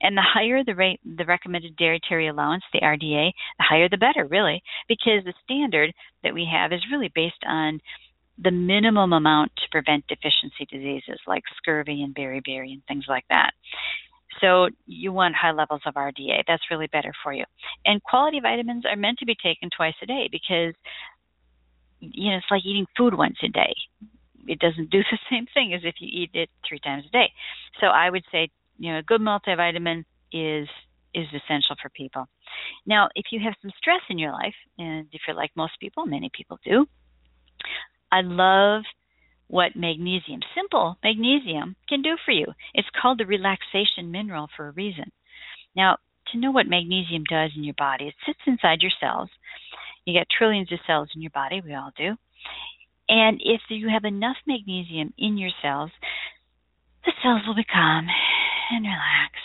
[0.00, 4.26] And the higher the rate, the recommended dietary allowance, the RDA, the higher the better,
[4.26, 5.92] really, because the standard
[6.22, 7.80] that we have is really based on
[8.42, 13.50] the minimum amount to prevent deficiency diseases like scurvy and beriberi and things like that.
[14.40, 16.44] So you want high levels of RDA.
[16.46, 17.44] That's really better for you.
[17.84, 20.74] And quality vitamins are meant to be taken twice a day because
[22.00, 23.74] you know it's like eating food once a day.
[24.46, 27.32] It doesn't do the same thing as if you eat it three times a day.
[27.80, 28.48] So I would say
[28.80, 30.68] you know a good multivitamin is
[31.14, 32.26] is essential for people.
[32.86, 36.06] Now, if you have some stress in your life, and if you're like most people,
[36.06, 36.86] many people do,
[38.10, 38.82] I love
[39.48, 42.46] what magnesium, simple magnesium, can do for you.
[42.74, 45.10] It's called the relaxation mineral for a reason.
[45.74, 45.98] Now,
[46.32, 49.28] to know what magnesium does in your body, it sits inside your cells.
[50.04, 52.14] You got trillions of cells in your body, we all do.
[53.08, 55.90] And if you have enough magnesium in your cells,
[57.04, 58.06] the cells will be calm
[58.70, 59.36] and relaxed.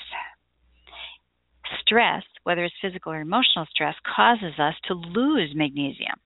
[1.81, 6.19] Stress, whether it's physical or emotional stress, causes us to lose magnesium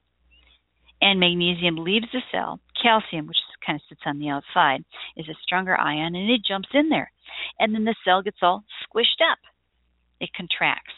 [1.02, 4.84] and magnesium leaves the cell, calcium, which kind of sits on the outside,
[5.16, 7.12] is a stronger ion and it jumps in there.
[7.60, 9.40] And then the cell gets all squished up.
[10.20, 10.94] It contracts.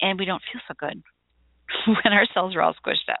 [0.00, 1.02] And we don't feel so good
[1.86, 3.20] when our cells are all squished up.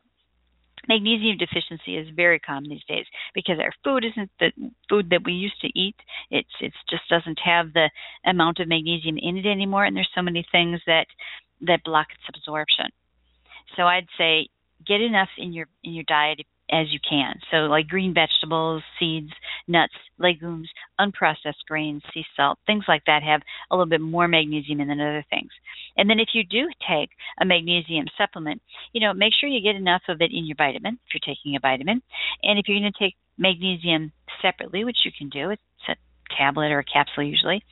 [0.88, 4.52] Magnesium deficiency is very common these days because our food isn't the
[4.88, 5.96] food that we used to eat.
[6.30, 7.90] It's it just doesn't have the
[8.24, 11.06] amount of magnesium in it anymore, and there's so many things that
[11.62, 12.86] that block its absorption.
[13.76, 14.48] So I'd say
[14.86, 17.34] get enough in your in your diet as you can.
[17.50, 19.30] So like green vegetables, seeds,
[19.68, 20.68] nuts, legumes,
[21.00, 25.24] unprocessed grains, sea salt, things like that have a little bit more magnesium than other
[25.30, 25.50] things.
[25.96, 28.60] And then if you do take a magnesium supplement,
[28.92, 31.56] you know, make sure you get enough of it in your vitamin if you're taking
[31.56, 32.02] a vitamin.
[32.42, 35.94] And if you're going to take magnesium separately, which you can do, it's a
[36.36, 37.62] tablet or a capsule usually.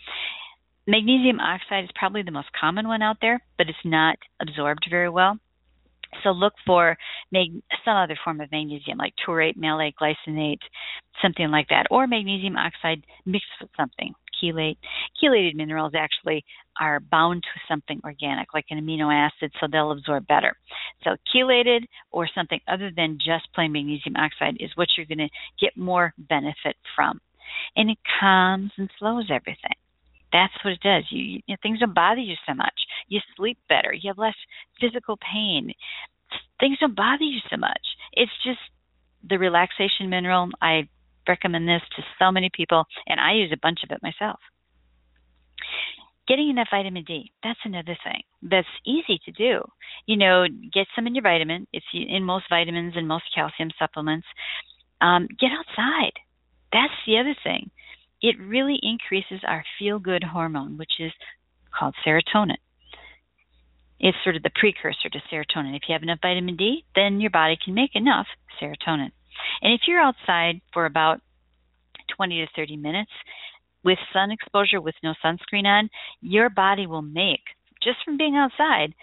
[0.87, 5.09] Magnesium oxide is probably the most common one out there, but it's not absorbed very
[5.09, 5.39] well.
[6.23, 6.97] So look for
[7.33, 10.61] mag- some other form of magnesium, like taurate, malate, glycinate,
[11.23, 14.15] something like that, or magnesium oxide mixed with something.
[14.43, 14.79] Chelate.
[15.23, 16.45] Chelated minerals actually
[16.81, 20.57] are bound to something organic, like an amino acid, so they'll absorb better.
[21.05, 25.29] So chelated or something other than just plain magnesium oxide is what you're going to
[25.61, 27.21] get more benefit from.
[27.77, 29.77] And it calms and slows everything
[30.35, 31.05] that's what it does.
[31.11, 32.75] You, you know, things don't bother you so much.
[33.07, 33.93] You sleep better.
[33.93, 34.35] You have less
[34.81, 35.73] physical pain.
[36.59, 37.81] Things don't bother you so much.
[38.13, 38.59] It's just
[39.29, 40.49] the relaxation mineral.
[40.61, 40.89] I
[41.29, 44.41] recommend this to so many people, and I use a bunch of it myself.
[46.27, 49.61] Getting enough vitamin D, that's another thing that's easy to do.
[50.07, 51.69] You know, get some in your vitamin.
[51.73, 54.27] It's in most vitamins and most calcium supplements.
[55.01, 56.13] Um, get outside.
[56.73, 57.71] That's the other thing.
[58.25, 61.13] It really increases our feel good hormone, which is
[61.79, 62.57] called serotonin.
[64.01, 65.77] It's sort of the precursor to serotonin.
[65.77, 68.27] If you have enough vitamin D, then your body can make enough
[68.59, 69.13] serotonin.
[69.61, 71.21] And if you're outside for about
[72.17, 73.11] 20 to 30 minutes,
[73.85, 75.91] with sun exposure with no sunscreen on,
[76.23, 77.45] your body will make,
[77.83, 78.95] just from being outside,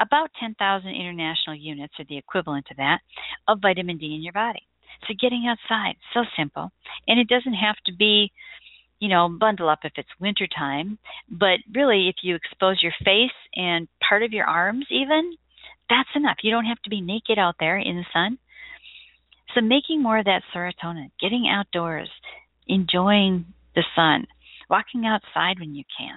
[0.00, 3.00] about 10,000 international units, or the equivalent of that,
[3.46, 4.62] of vitamin D in your body.
[5.06, 6.70] So getting outside, so simple.
[7.06, 8.32] And it doesn't have to be,
[9.00, 13.36] you know, bundle up if it's winter time, but really if you expose your face
[13.56, 15.32] and part of your arms even,
[15.88, 16.36] that's enough.
[16.42, 18.38] You don't have to be naked out there in the sun.
[19.54, 22.08] So making more of that serotonin, getting outdoors,
[22.68, 24.26] enjoying the sun,
[24.68, 26.16] walking outside when you can.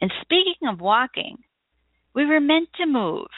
[0.00, 1.38] And speaking of walking,
[2.14, 3.28] we were meant to move.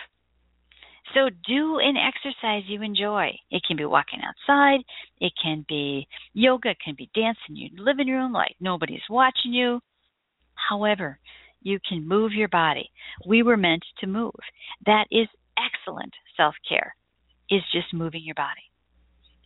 [1.15, 3.31] So do an exercise you enjoy.
[3.51, 4.81] It can be walking outside,
[5.21, 9.53] it can be yoga, it can be dancing in your living room like nobody's watching
[9.53, 9.81] you.
[10.55, 11.19] However,
[11.63, 12.91] you can move your body.
[13.27, 14.35] We were meant to move.
[14.85, 16.95] That is excellent self-care.
[17.49, 18.63] Is just moving your body.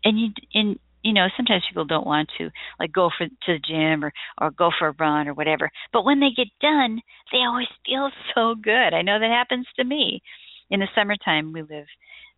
[0.04, 3.58] And you and you know sometimes people don't want to like go for to the
[3.58, 7.00] gym or or go for a run or whatever but when they get done
[7.32, 10.22] they always feel so good i know that happens to me
[10.70, 11.86] in the summertime we live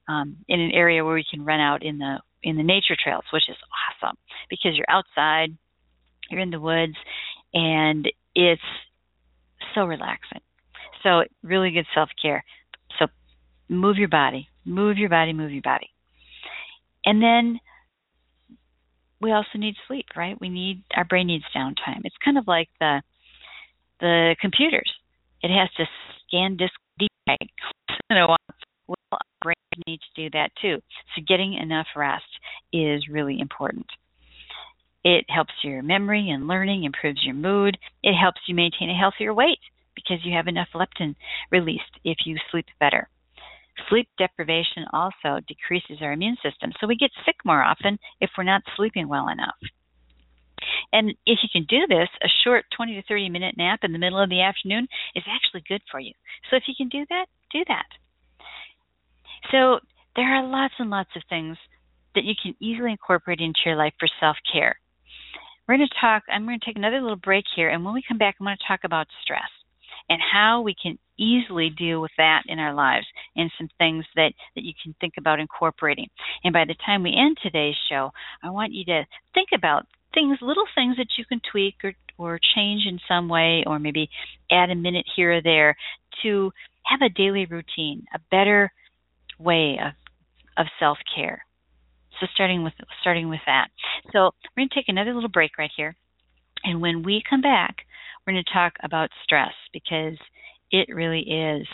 [0.09, 3.25] um in an area where we can run out in the in the nature trails
[3.33, 3.57] which is
[4.03, 4.17] awesome
[4.51, 5.57] because you're outside
[6.31, 6.97] you're in the woods
[7.55, 8.63] and it's
[9.75, 10.41] so relaxing
[11.03, 12.45] so really good self care
[12.99, 13.07] so
[13.69, 15.89] move your body move your body move your body
[17.05, 17.59] and then
[19.23, 20.39] we also need sleep, right?
[20.41, 22.01] We need our brain needs downtime.
[22.05, 23.03] It's kind of like the
[24.01, 24.93] the computers.
[25.43, 25.85] It has to
[26.27, 26.75] scan disk
[27.29, 28.37] in a while.
[28.87, 29.55] Well, our brain
[29.87, 30.79] needs to do that too.
[31.15, 32.25] So getting enough rest
[32.73, 33.87] is really important.
[35.05, 37.77] It helps your memory and learning, improves your mood.
[38.03, 39.59] It helps you maintain a healthier weight
[39.95, 41.15] because you have enough leptin
[41.51, 43.09] released if you sleep better.
[43.89, 48.45] Sleep deprivation also decreases our immune system, so we get sick more often if we're
[48.45, 49.57] not sleeping well enough.
[50.93, 53.99] And if you can do this, a short 20 to 30 minute nap in the
[53.99, 56.13] middle of the afternoon is actually good for you.
[56.51, 57.87] So if you can do that, do that.
[59.51, 59.81] So
[60.17, 61.57] there are lots and lots of things
[62.15, 64.79] that you can easily incorporate into your life for self care.
[65.67, 68.03] We're going to talk, I'm going to take another little break here, and when we
[68.07, 69.49] come back, I'm going to talk about stress
[70.09, 74.33] and how we can easily deal with that in our lives and some things that,
[74.55, 76.09] that you can think about incorporating.
[76.45, 78.11] And by the time we end today's show,
[78.43, 82.39] I want you to think about things, little things that you can tweak or, or
[82.55, 84.11] change in some way, or maybe
[84.51, 85.77] add a minute here or there
[86.23, 86.53] to
[86.85, 88.73] have a daily routine, a better
[89.39, 89.93] way of,
[90.57, 91.45] of self care.
[92.21, 93.69] So starting with starting with that.
[94.13, 95.97] So we're going to take another little break right here,
[96.65, 97.77] and when we come back,
[98.27, 100.17] we're going to talk about stress because
[100.71, 101.67] it really is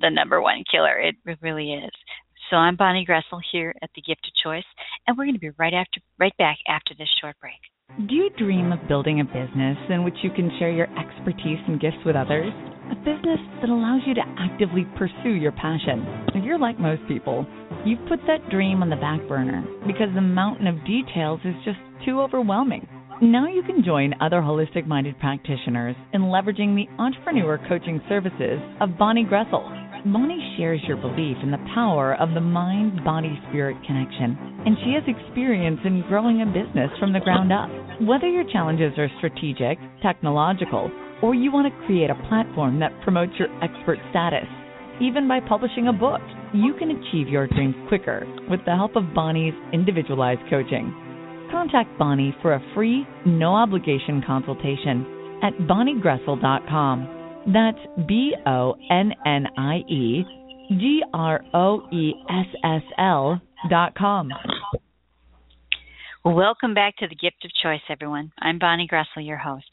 [0.00, 0.98] the number one killer.
[0.98, 1.90] It really is.
[2.54, 4.64] So I'm Bonnie Groessl here at the Gift of Choice,
[5.08, 7.58] and we're going to be right after, right back after this short break.
[8.08, 11.80] Do you dream of building a business in which you can share your expertise and
[11.80, 12.52] gifts with others?
[12.92, 16.06] A business that allows you to actively pursue your passion.
[16.32, 17.44] If you're like most people,
[17.84, 21.80] you've put that dream on the back burner because the mountain of details is just
[22.06, 22.86] too overwhelming.
[23.20, 28.96] Now you can join other holistic minded practitioners in leveraging the entrepreneur coaching services of
[28.96, 29.83] Bonnie Groessl.
[30.06, 34.36] Bonnie shares your belief in the power of the mind body spirit connection,
[34.66, 37.70] and she has experience in growing a business from the ground up.
[38.02, 40.90] Whether your challenges are strategic, technological,
[41.22, 44.44] or you want to create a platform that promotes your expert status,
[45.00, 46.20] even by publishing a book,
[46.52, 50.92] you can achieve your dreams quicker with the help of Bonnie's individualized coaching.
[51.50, 57.13] Contact Bonnie for a free, no obligation consultation at bonniegroessl.com.
[57.46, 60.24] That's B O N N I E
[60.70, 64.30] G R O E S S L dot com.
[66.24, 68.32] Welcome back to the Gift of Choice, everyone.
[68.40, 69.68] I'm Bonnie Groessl, your host.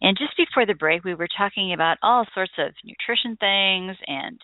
[0.00, 4.40] And just before the break, we were talking about all sorts of nutrition things and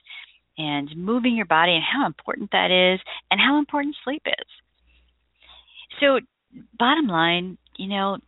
[0.58, 3.00] and moving your body and how important that is
[3.30, 4.46] and how important sleep is.
[6.00, 6.20] So
[6.78, 8.18] bottom line, you know,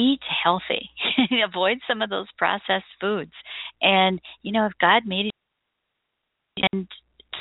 [0.00, 0.90] eat healthy.
[1.44, 3.32] Avoid some of those processed foods.
[3.82, 5.32] And, you know, if God made it
[6.72, 6.88] and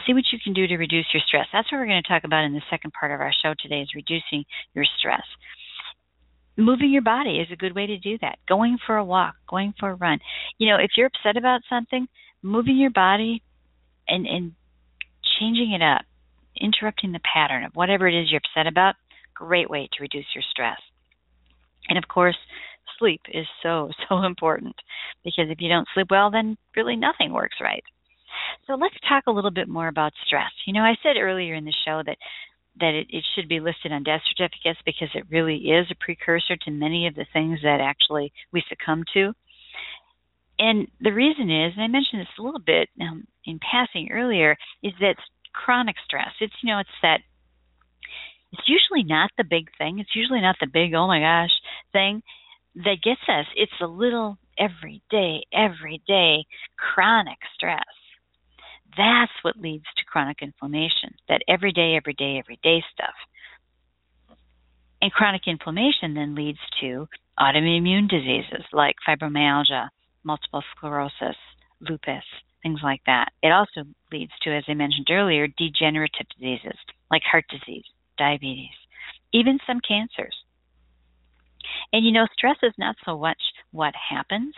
[0.05, 1.47] see what you can do to reduce your stress.
[1.51, 3.81] That's what we're going to talk about in the second part of our show today
[3.81, 5.23] is reducing your stress.
[6.57, 8.37] moving your body is a good way to do that.
[8.47, 10.19] Going for a walk, going for a run.
[10.57, 12.07] You know, if you're upset about something,
[12.41, 13.41] moving your body
[14.07, 14.53] and and
[15.39, 16.01] changing it up,
[16.59, 18.95] interrupting the pattern of whatever it is you're upset about,
[19.33, 20.79] great way to reduce your stress.
[21.89, 22.37] And of course,
[22.97, 24.75] sleep is so so important
[25.23, 27.83] because if you don't sleep well, then really nothing works right.
[28.67, 30.51] So let's talk a little bit more about stress.
[30.65, 32.17] You know, I said earlier in the show that
[32.79, 36.55] that it, it should be listed on death certificates because it really is a precursor
[36.55, 39.33] to many of the things that actually we succumb to.
[40.59, 44.55] And the reason is, and I mentioned this a little bit um, in passing earlier,
[44.83, 45.15] is that
[45.53, 46.31] chronic stress.
[46.39, 47.21] It's you know, it's that
[48.51, 49.99] it's usually not the big thing.
[49.99, 51.53] It's usually not the big oh my gosh
[51.91, 52.21] thing
[52.75, 53.45] that gets us.
[53.55, 56.45] It's the little every day, every day
[56.77, 57.83] chronic stress
[58.97, 63.15] that's what leads to chronic inflammation, that everyday, everyday, everyday stuff.
[65.01, 67.07] And chronic inflammation then leads to
[67.39, 69.87] autoimmune diseases like fibromyalgia,
[70.23, 71.37] multiple sclerosis,
[71.79, 72.23] lupus,
[72.61, 73.29] things like that.
[73.41, 76.77] It also leads to, as I mentioned earlier, degenerative diseases
[77.09, 77.85] like heart disease,
[78.19, 78.77] diabetes,
[79.33, 80.35] even some cancers.
[81.91, 83.41] And you know, stress is not so much
[83.71, 84.53] what happens,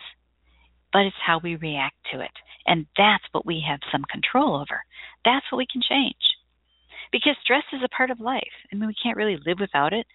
[0.92, 2.30] but it's how we react to it.
[2.66, 4.82] And that's what we have some control over.
[5.24, 6.14] That's what we can change.
[7.10, 8.56] Because stress is a part of life.
[8.72, 10.06] I mean, we can't really live without it.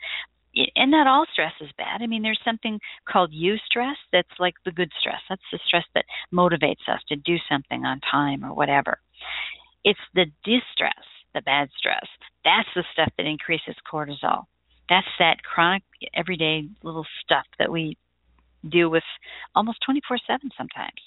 [0.75, 2.01] And not all stress is bad.
[2.01, 5.21] I mean, there's something called eustress that's like the good stress.
[5.29, 8.97] That's the stress that motivates us to do something on time or whatever.
[9.83, 11.05] It's the distress,
[11.37, 12.05] the bad stress.
[12.43, 14.45] That's the stuff that increases cortisol.
[14.89, 15.83] That's that chronic,
[16.13, 17.97] everyday little stuff that we
[18.67, 19.03] deal with
[19.55, 21.01] almost 24 7 sometimes.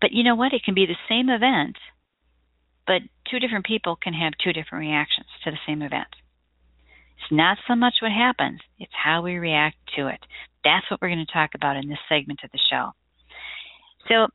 [0.00, 0.52] But you know what?
[0.52, 1.76] It can be the same event,
[2.86, 6.08] but two different people can have two different reactions to the same event.
[7.18, 10.18] It's not so much what happens, it's how we react to it.
[10.64, 12.90] That's what we're going to talk about in this segment of the show.
[14.08, 14.26] So,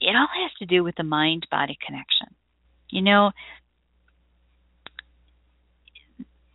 [0.00, 2.34] it all has to do with the mind body connection.
[2.94, 3.32] You know,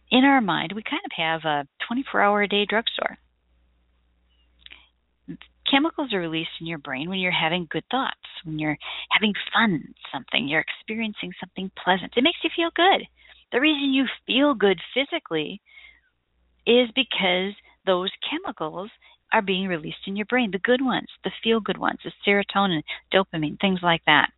[0.09, 3.17] in our mind, we kind of have a 24 hour a day drugstore
[5.69, 8.77] chemicals are released in your brain when you're having good thoughts, when you're
[9.11, 12.13] having fun something, you're experiencing something pleasant.
[12.17, 13.05] It makes you feel good.
[13.51, 15.61] The reason you feel good physically
[16.65, 17.53] is because
[17.85, 18.89] those chemicals
[19.31, 22.81] are being released in your brain, the good ones, the feel good ones, the serotonin,
[23.13, 24.29] dopamine, things like that.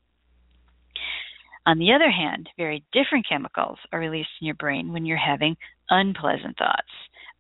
[1.66, 5.58] On the other hand, very different chemicals are released in your brain when you're having
[5.90, 6.90] unpleasant thoughts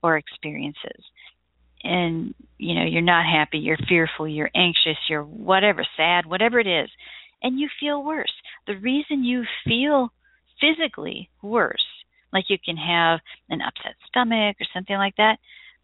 [0.04, 1.04] or experiences.
[1.84, 6.68] And you know you're not happy you're fearful you're anxious you're whatever sad whatever it
[6.68, 6.90] is
[7.42, 8.34] and you feel worse.
[8.68, 10.10] The reason you feel
[10.60, 11.84] physically worse
[12.32, 13.20] like you can have
[13.50, 15.38] an upset stomach or something like that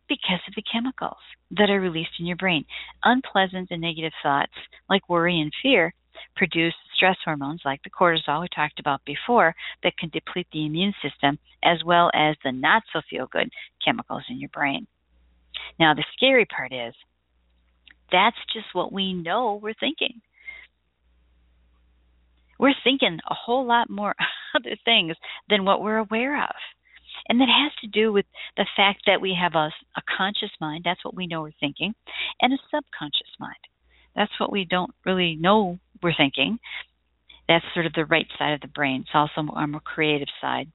[0.07, 1.17] because of the chemicals
[1.51, 2.65] that are released in your brain.
[3.03, 4.53] Unpleasant and negative thoughts
[4.89, 5.93] like worry and fear
[6.35, 10.93] produce stress hormones like the cortisol we talked about before that can deplete the immune
[11.01, 13.49] system as well as the not so feel good
[13.83, 14.87] chemicals in your brain
[15.79, 16.93] now, the scary part is
[18.11, 20.21] that's just what we know we're thinking.
[22.59, 24.15] We're thinking a whole lot more
[24.55, 25.15] other things
[25.49, 26.55] than what we're aware of.
[27.29, 30.83] And that has to do with the fact that we have a, a conscious mind,
[30.85, 31.93] that's what we know we're thinking,
[32.41, 33.55] and a subconscious mind.
[34.15, 36.59] That's what we don't really know we're thinking.
[37.47, 39.01] That's sort of the right side of the brain.
[39.01, 40.71] It's also our more creative side.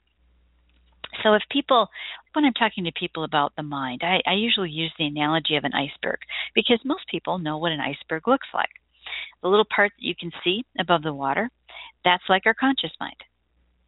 [1.23, 1.89] So if people,
[2.33, 5.65] when I'm talking to people about the mind, I, I usually use the analogy of
[5.65, 6.19] an iceberg
[6.55, 8.71] because most people know what an iceberg looks like.
[9.43, 11.51] The little part that you can see above the water,
[12.05, 13.17] that's like our conscious mind.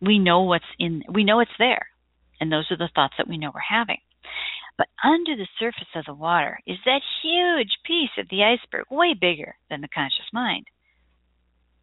[0.01, 1.89] We know what's in, we know it's there,
[2.41, 3.99] and those are the thoughts that we know we're having.
[4.77, 9.15] But under the surface of the water is that huge piece of the iceberg, way
[9.15, 10.67] bigger than the conscious mind.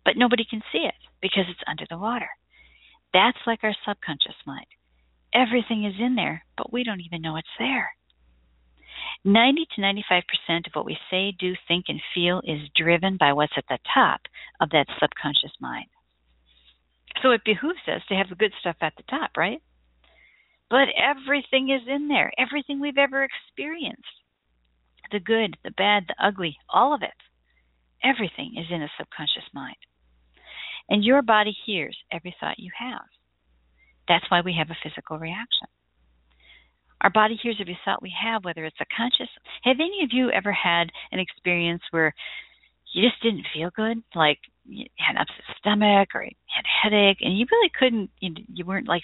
[0.05, 2.29] But nobody can see it because it's under the water.
[3.13, 4.67] That's like our subconscious mind.
[5.33, 7.91] Everything is in there, but we don't even know it's there.
[9.23, 13.53] 90 to 95% of what we say, do, think, and feel is driven by what's
[13.55, 14.21] at the top
[14.59, 15.87] of that subconscious mind.
[17.21, 19.61] So it behooves us to have the good stuff at the top, right?
[20.69, 24.05] But everything is in there, everything we've ever experienced
[25.11, 27.09] the good, the bad, the ugly, all of it.
[28.03, 29.75] Everything is in a subconscious mind.
[30.91, 33.07] And your body hears every thought you have.
[34.09, 35.69] That's why we have a physical reaction.
[36.99, 39.29] Our body hears every thought we have, whether it's a conscious.
[39.63, 42.13] Have any of you ever had an experience where
[42.93, 46.75] you just didn't feel good, like you had an upset stomach or you had a
[46.83, 49.03] headache, and you really couldn't, you, weren't like,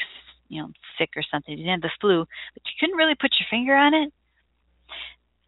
[0.50, 0.70] you know,
[1.00, 3.74] sick or something, you didn't have the flu, but you couldn't really put your finger
[3.74, 4.12] on it?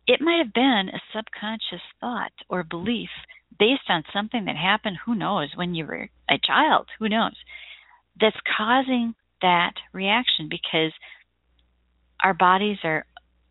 [0.09, 3.09] it might have been a subconscious thought or belief
[3.57, 7.35] based on something that happened, who knows, when you were a child, who knows,
[8.19, 10.91] that's causing that reaction because
[12.23, 13.05] our bodies are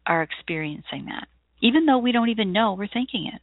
[0.06, 1.28] are experiencing that,
[1.60, 3.42] even though we don't even know we're thinking it.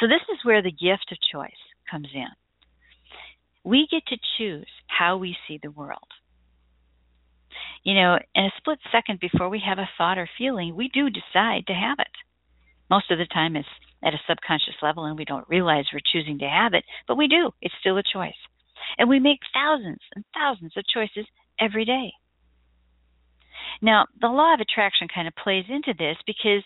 [0.00, 1.50] So this is where the gift of choice
[1.90, 2.28] comes in.
[3.64, 5.98] We get to choose how we see the world.
[7.82, 11.10] You know, in a split second before we have a thought or feeling, we do
[11.10, 12.12] decide to have it.
[12.88, 13.68] Most of the time it's
[14.02, 17.28] at a subconscious level and we don't realize we're choosing to have it, but we
[17.28, 17.50] do.
[17.60, 18.32] It's still a choice.
[18.98, 21.26] And we make thousands and thousands of choices
[21.60, 22.12] every day.
[23.82, 26.62] Now, the law of attraction kind of plays into this because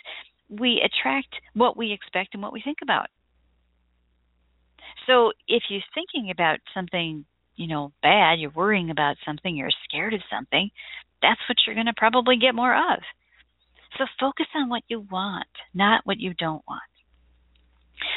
[0.49, 3.07] we attract what we expect and what we think about.
[5.07, 7.25] So if you're thinking about something,
[7.57, 10.71] you know, bad, you're worrying about something, you're scared of something,
[11.23, 13.01] that's what you're going to probably get more of.
[13.99, 16.83] So focus on what you want, not what you don't want.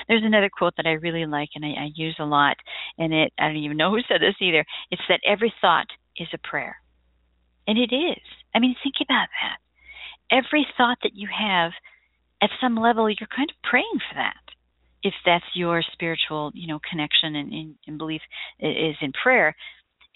[0.08, 2.58] There's another quote that I really like and I, I use a lot,
[2.98, 4.66] and it I don't even know who said this either.
[4.92, 6.78] It's that every thought is a prayer.
[7.68, 8.24] And it is.
[8.56, 9.58] I mean, think about that.
[10.32, 11.72] Every thought that you have,
[12.42, 14.36] at some level, you're kind of praying for that.
[15.04, 18.22] If that's your spiritual, you know, connection and, and, and belief
[18.60, 19.56] is in prayer,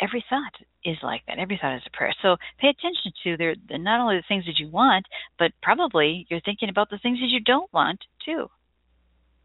[0.01, 0.53] every thought
[0.83, 1.39] is like that.
[1.39, 2.13] Every thought is a prayer.
[2.21, 5.05] So pay attention to there not only the things that you want,
[5.37, 8.49] but probably you're thinking about the things that you don't want too.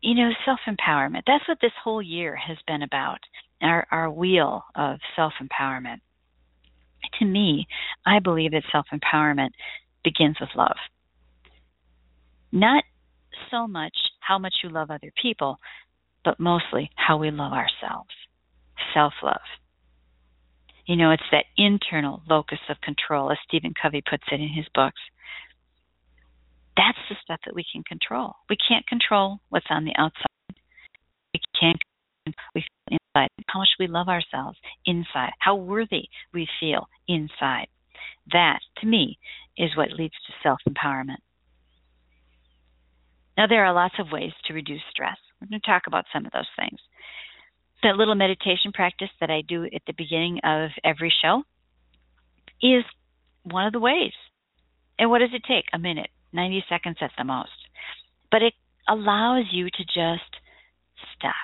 [0.03, 1.23] You know, self empowerment.
[1.27, 3.19] That's what this whole year has been about.
[3.63, 6.01] Our our wheel of self empowerment
[7.19, 7.67] to me,
[8.05, 9.51] I believe that self empowerment
[10.05, 10.77] begins with love.
[12.53, 12.85] Not
[13.51, 15.59] so much how much you love other people,
[16.25, 18.11] but mostly how we love ourselves.
[18.95, 19.41] Self love.
[20.87, 24.67] You know, it's that internal locus of control, as Stephen Covey puts it in his
[24.75, 25.01] books.
[26.77, 28.35] That's the stuff that we can control.
[28.51, 30.27] We can't control what's on the outside.
[31.33, 31.81] We can't
[32.55, 37.67] we feel inside, how much we love ourselves inside, how worthy we feel inside.
[38.33, 39.19] That, to me,
[39.57, 41.23] is what leads to self empowerment.
[43.37, 45.17] Now, there are lots of ways to reduce stress.
[45.41, 46.81] We're going to talk about some of those things.
[47.83, 51.43] That little meditation practice that I do at the beginning of every show
[52.63, 52.85] is
[53.45, 54.13] one of the ways.
[54.99, 55.67] And what does it take?
[55.75, 57.51] A minute, 90 seconds at the most.
[58.31, 58.55] But it
[58.89, 60.31] allows you to just
[61.17, 61.35] stop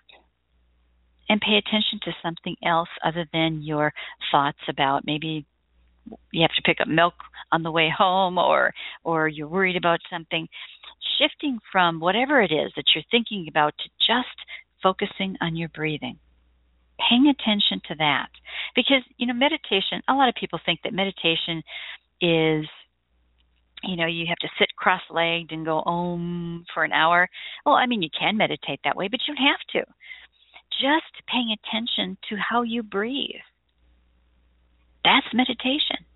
[1.28, 3.92] and pay attention to something else other than your
[4.30, 5.46] thoughts about maybe
[6.32, 7.14] you have to pick up milk
[7.52, 8.72] on the way home or
[9.04, 10.48] or you're worried about something.
[11.18, 14.36] Shifting from whatever it is that you're thinking about to just
[14.82, 16.18] focusing on your breathing.
[17.08, 18.28] Paying attention to that.
[18.74, 21.62] Because you know meditation a lot of people think that meditation
[22.20, 22.66] is
[23.84, 27.28] you know you have to sit cross-legged and go om for an hour
[27.66, 29.82] well i mean you can meditate that way but you don't have to
[30.80, 33.44] just paying attention to how you breathe.
[35.04, 36.06] That's meditation.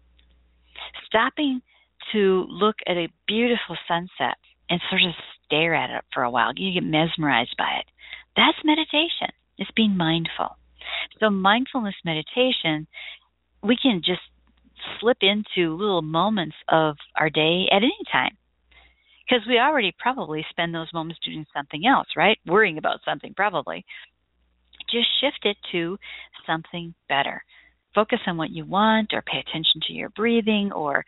[1.06, 1.60] Stopping
[2.12, 4.36] to look at a beautiful sunset
[4.70, 5.14] and sort of
[5.44, 6.52] stare at it for a while.
[6.56, 7.86] You get mesmerized by it.
[8.36, 9.34] That's meditation.
[9.58, 10.56] It's being mindful.
[11.20, 12.86] So, mindfulness meditation,
[13.62, 14.20] we can just
[15.00, 18.36] slip into little moments of our day at any time.
[19.28, 22.38] Because we already probably spend those moments doing something else, right?
[22.46, 23.84] Worrying about something, probably
[24.90, 25.98] just shift it to
[26.46, 27.42] something better.
[27.94, 31.04] Focus on what you want or pay attention to your breathing or,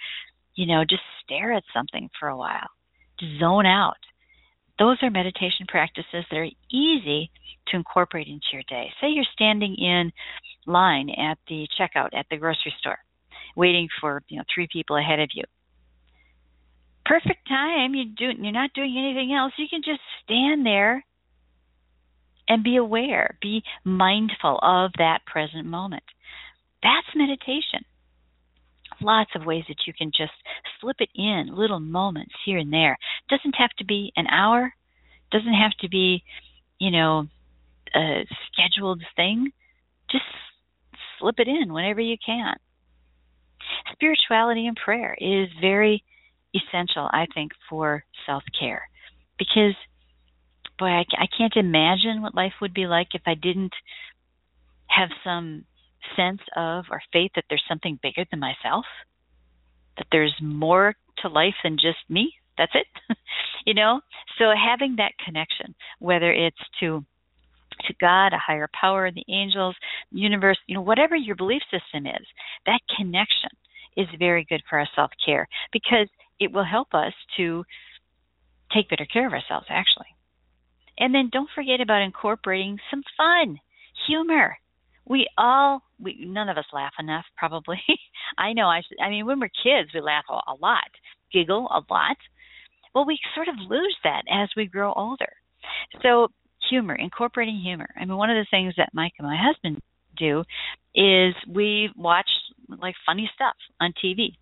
[0.54, 2.68] you know, just stare at something for a while.
[3.20, 3.98] Just zone out.
[4.78, 7.30] Those are meditation practices that are easy
[7.68, 8.90] to incorporate into your day.
[9.00, 10.12] Say you're standing in
[10.66, 12.98] line at the checkout at the grocery store,
[13.58, 15.44] waiting for, you know, three people ahead of you
[17.08, 17.94] perfect time.
[17.94, 19.54] You do you're not doing anything else.
[19.56, 21.04] You can just stand there
[22.48, 26.04] and be aware, be mindful of that present moment.
[26.82, 27.84] That's meditation.
[29.00, 30.32] Lots of ways that you can just
[30.80, 32.96] slip it in, little moments here and there.
[33.28, 34.72] Doesn't have to be an hour,
[35.30, 36.22] doesn't have to be,
[36.78, 37.26] you know,
[37.94, 39.52] a scheduled thing.
[40.10, 40.24] Just
[41.18, 42.56] slip it in whenever you can.
[43.92, 46.04] Spirituality and prayer is very
[46.54, 48.88] essential, I think, for self care
[49.38, 49.74] because
[50.78, 53.72] boy, I, I can't imagine what life would be like if I didn't
[54.88, 55.64] have some
[56.16, 58.84] sense of or faith that there's something bigger than myself,
[59.96, 62.32] that there's more to life than just me.
[62.56, 62.86] That's it.
[63.66, 64.00] you know?
[64.38, 67.04] So having that connection, whether it's to
[67.86, 69.74] to God, a higher power, the angels,
[70.12, 72.26] the universe, you know, whatever your belief system is,
[72.66, 73.50] that connection
[73.96, 76.08] is very good for our self care because
[76.40, 77.64] it will help us to
[78.72, 80.06] take better care of ourselves, actually.
[80.98, 83.58] And then don't forget about incorporating some fun,
[84.06, 84.56] humor.
[85.06, 87.80] We all, we none of us laugh enough, probably.
[88.38, 88.66] I know.
[88.66, 90.90] I, I mean, when we're kids, we laugh a, a lot,
[91.32, 92.16] giggle a lot.
[92.94, 95.32] Well, we sort of lose that as we grow older.
[96.02, 96.28] So
[96.68, 97.88] humor, incorporating humor.
[97.96, 99.80] I mean, one of the things that Mike and my husband
[100.16, 100.44] do
[100.94, 102.28] is we watch
[102.68, 104.32] like funny stuff on TV,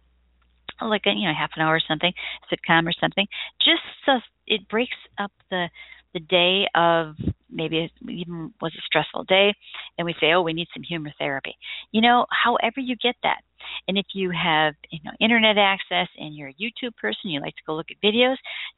[0.80, 2.12] like a you know half an hour or something,
[2.50, 3.26] sitcom or something,
[3.60, 5.68] just so it breaks up the
[6.14, 7.14] the day of
[7.50, 9.52] maybe even was a stressful day
[9.98, 11.54] and we say oh we need some humor therapy.
[11.92, 13.42] You know however you get that.
[13.88, 17.54] And if you have you know internet access and you're a youtube person you like
[17.56, 18.36] to go look at videos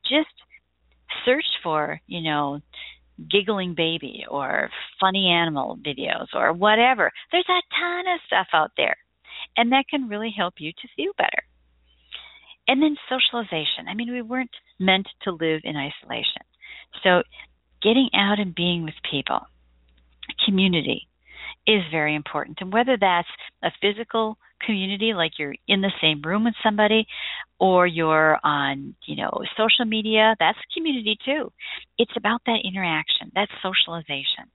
[0.08, 0.28] just
[1.24, 2.60] search for you know
[3.30, 7.10] giggling baby or funny animal videos or whatever.
[7.32, 8.96] There's a ton of stuff out there.
[9.56, 11.42] And that can really help you to feel better.
[12.66, 13.88] And then socialization.
[13.88, 16.42] I mean, we weren't meant to live in isolation.
[17.02, 17.22] So
[17.82, 19.40] getting out and being with people,
[20.44, 21.07] community,
[21.68, 22.58] is very important.
[22.60, 23.28] And whether that's
[23.62, 27.06] a physical community, like you're in the same room with somebody,
[27.60, 31.52] or you're on, you know, social media, that's community too.
[31.98, 34.50] It's about that interaction, that socialization.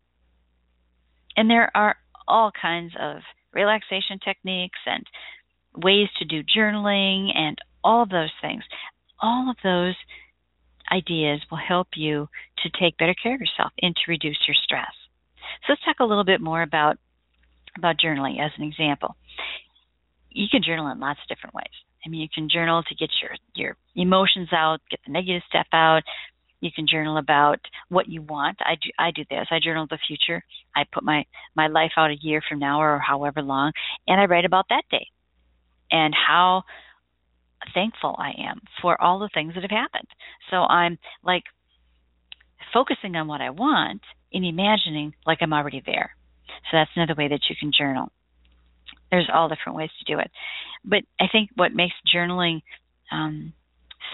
[1.38, 1.95] And there are
[2.28, 3.18] all kinds of
[3.53, 5.05] relaxation techniques and
[5.76, 8.64] ways to do journaling and all of those things.
[9.22, 9.95] All of those
[10.91, 12.28] ideas will help you
[12.64, 14.91] to take better care of yourself and to reduce your stress.
[15.62, 16.97] So let's talk a little bit more about
[17.78, 19.16] about journaling as an example.
[20.30, 21.74] You can journal in lots of different ways.
[22.06, 25.68] I mean, you can journal to get your your emotions out, get the negative stuff
[25.74, 26.04] out.
[26.60, 28.58] You can journal about what you want.
[28.62, 29.47] I do I do this.
[29.51, 30.43] I journal the future.
[30.76, 31.26] I put my
[31.56, 33.72] my life out a year from now or however long,
[34.08, 35.08] and I write about that day
[35.91, 36.64] and how
[37.74, 40.08] thankful I am for all the things that have happened.
[40.49, 41.43] So I'm like
[42.74, 44.01] focusing on what I want
[44.34, 46.15] and imagining like I'm already there.
[46.71, 48.09] So that's another way that you can journal.
[49.11, 50.31] There's all different ways to do it.
[50.84, 52.61] But I think what makes journaling
[53.11, 53.53] um,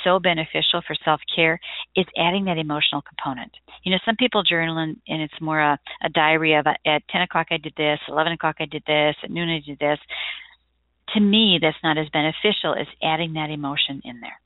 [0.04, 1.60] so beneficial for self care
[1.96, 3.52] is adding that emotional component.
[3.84, 7.22] You know, some people journal and, and it's more a, a diary of at 10
[7.22, 10.00] o'clock I did this, 11 o'clock I did this, at noon I did this.
[11.16, 14.40] To me, that's not as beneficial as adding that emotion in there.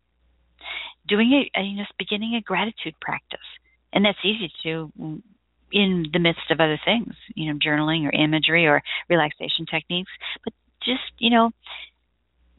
[1.07, 3.39] Doing it, you know, beginning a gratitude practice.
[3.91, 4.91] And that's easy to
[5.74, 10.11] in the midst of other things, you know, journaling or imagery or relaxation techniques,
[10.43, 10.53] but
[10.84, 11.49] just, you know,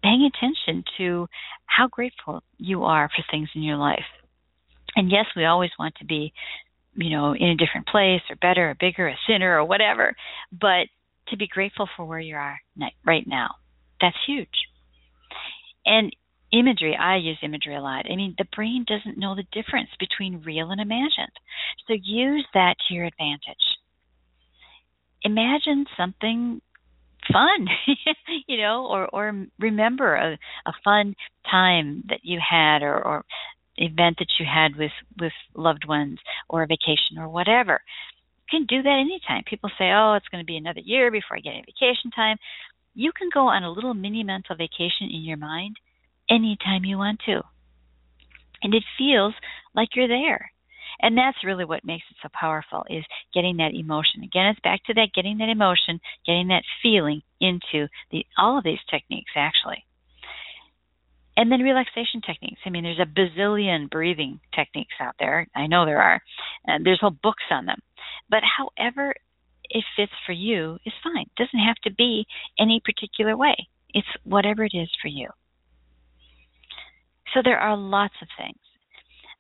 [0.03, 1.29] paying attention to
[1.67, 4.05] how grateful you are for things in your life.
[4.97, 6.33] And yes, we always want to be,
[6.95, 10.15] you know, in a different place or better or bigger, a sinner or whatever,
[10.53, 10.89] but
[11.29, 12.59] to be grateful for where you are
[13.07, 13.55] right now,
[14.01, 14.49] that's huge.
[15.87, 16.15] And
[16.53, 18.07] imagery, I use imagery a lot.
[18.11, 21.33] I mean, the brain doesn't know the difference between real and imagined.
[21.87, 23.65] So use that to your advantage.
[25.23, 26.61] Imagine something
[27.33, 27.67] fun,
[28.47, 31.15] you know, or or remember a, a fun
[31.51, 33.25] time that you had or, or
[33.77, 36.19] event that you had with with loved ones
[36.49, 37.81] or a vacation or whatever.
[38.53, 39.43] You can do that anytime.
[39.49, 42.37] People say, "Oh, it's going to be another year before I get any vacation time."
[42.95, 45.77] You can go on a little mini mental vacation in your mind
[46.31, 47.43] anytime you want to.
[48.63, 49.35] And it feels
[49.75, 50.51] like you're there.
[51.01, 53.05] And that's really what makes it so powerful is
[53.35, 54.23] getting that emotion.
[54.23, 58.65] Again, it's back to that getting that emotion, getting that feeling into the all of
[58.65, 59.85] these techniques actually.
[61.37, 62.61] And then relaxation techniques.
[62.65, 65.49] I mean, there's a bazillion breathing techniques out there.
[65.55, 66.23] I know there are.
[66.65, 67.81] And there's whole books on them.
[68.31, 69.15] But however
[69.69, 71.27] it fits for you is fine.
[71.27, 72.27] It doesn't have to be
[72.59, 73.57] any particular way.
[73.93, 75.29] It's whatever it is for you.
[77.35, 78.59] So there are lots of things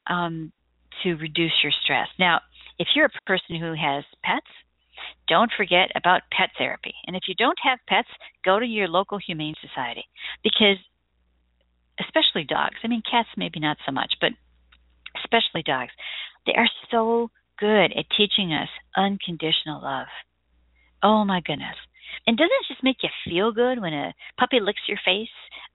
[0.08, 0.52] um,
[1.02, 2.08] to reduce your stress.
[2.18, 2.40] Now,
[2.78, 4.46] if you're a person who has pets,
[5.28, 6.94] don't forget about pet therapy.
[7.06, 8.08] And if you don't have pets,
[8.44, 10.04] go to your local humane society
[10.42, 10.76] because
[12.00, 12.76] especially dogs.
[12.82, 14.32] I mean cats maybe not so much, but
[15.22, 15.92] especially dogs.
[16.46, 20.08] They are so good at teaching us unconditional love.
[21.02, 21.76] Oh my goodness.
[22.26, 25.28] And doesn't it just make you feel good when a puppy licks your face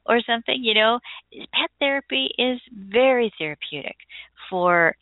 [0.06, 0.64] or something?
[0.64, 1.00] You know,
[1.32, 3.96] pet therapy is very therapeutic
[4.50, 4.96] for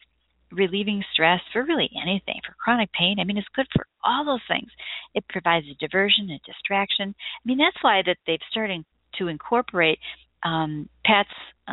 [0.51, 3.17] relieving stress, for really anything, for chronic pain.
[3.19, 4.69] I mean, it's good for all those things.
[5.13, 7.13] It provides a diversion, a distraction.
[7.17, 8.86] I mean, that's why that they've started
[9.17, 9.99] to incorporate
[10.43, 11.30] um, pets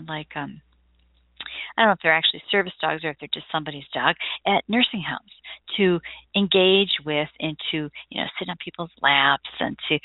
[0.09, 0.61] like um,
[1.77, 4.65] I don't know if they're actually service dogs or if they're just somebody's dog at
[4.69, 5.33] nursing homes
[5.77, 6.01] to
[6.37, 9.99] engage with and to you know sit on people's laps and to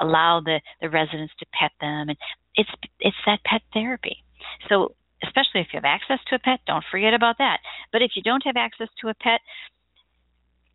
[0.00, 2.18] allow the the residents to pet them and
[2.54, 2.70] it's
[3.00, 4.22] it's that pet therapy
[4.68, 7.58] so especially if you have access to a pet, don't forget about that.
[7.92, 9.40] But if you don't have access to a pet,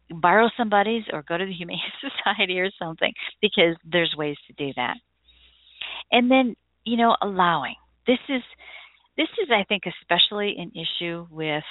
[0.10, 3.12] borrow somebody's or go to the Humane Society or something
[3.42, 4.98] because there's ways to do that.
[6.12, 7.76] And then, you know, allowing.
[8.06, 8.44] This is
[9.18, 11.64] this is I think especially an issue with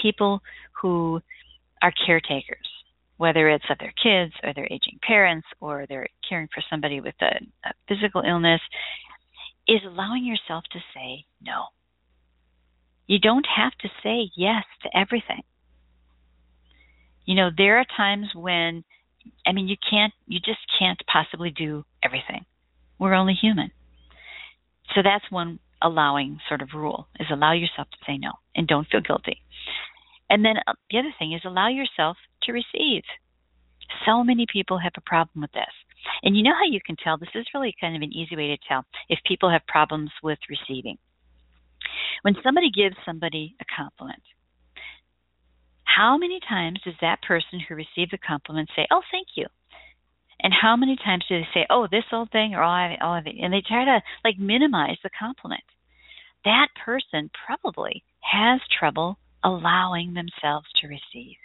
[0.00, 0.40] people
[0.80, 1.20] who
[1.82, 2.66] are caretakers,
[3.16, 7.14] whether it's of their kids or their aging parents or they're caring for somebody with
[7.20, 8.60] a, a physical illness,
[9.66, 11.64] is allowing yourself to say no.
[13.06, 15.42] You don't have to say yes to everything.
[17.24, 18.84] You know, there are times when,
[19.46, 22.44] I mean, you can't, you just can't possibly do everything.
[22.98, 23.70] We're only human.
[24.94, 28.88] So that's one allowing sort of rule is allow yourself to say no and don't
[28.88, 29.42] feel guilty.
[30.28, 33.02] And then uh, the other thing is allow yourself to receive.
[34.06, 35.74] So many people have a problem with this.
[36.22, 37.18] And you know how you can tell?
[37.18, 40.38] This is really kind of an easy way to tell if people have problems with
[40.48, 40.96] receiving.
[42.22, 44.22] When somebody gives somebody a compliment,
[45.84, 49.46] how many times does that person who received the compliment say, "Oh, thank you"?
[50.42, 53.24] And how many times do they say, "Oh, this old thing," or oh, all of
[53.26, 55.64] oh, it, and they try to like minimize the compliment?
[56.44, 61.36] That person probably has trouble allowing themselves to receive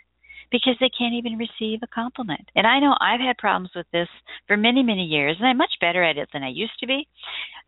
[0.51, 2.49] because they can't even receive a compliment.
[2.55, 4.07] And I know I've had problems with this
[4.47, 7.07] for many, many years, and I'm much better at it than I used to be.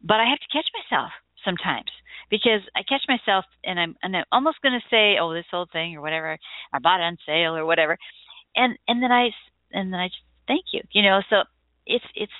[0.01, 1.11] But I have to catch myself
[1.43, 1.91] sometimes
[2.29, 5.71] because I catch myself and I'm and I'm almost going to say, "Oh, this old
[5.71, 6.37] thing" or whatever,
[6.73, 7.97] I bought it on sale or whatever,
[8.55, 9.29] and and then I
[9.71, 11.21] and then I just thank you, you know.
[11.29, 11.43] So
[11.85, 12.31] it's it's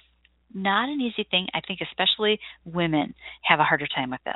[0.54, 1.48] not an easy thing.
[1.54, 4.36] I think especially women have a harder time with this.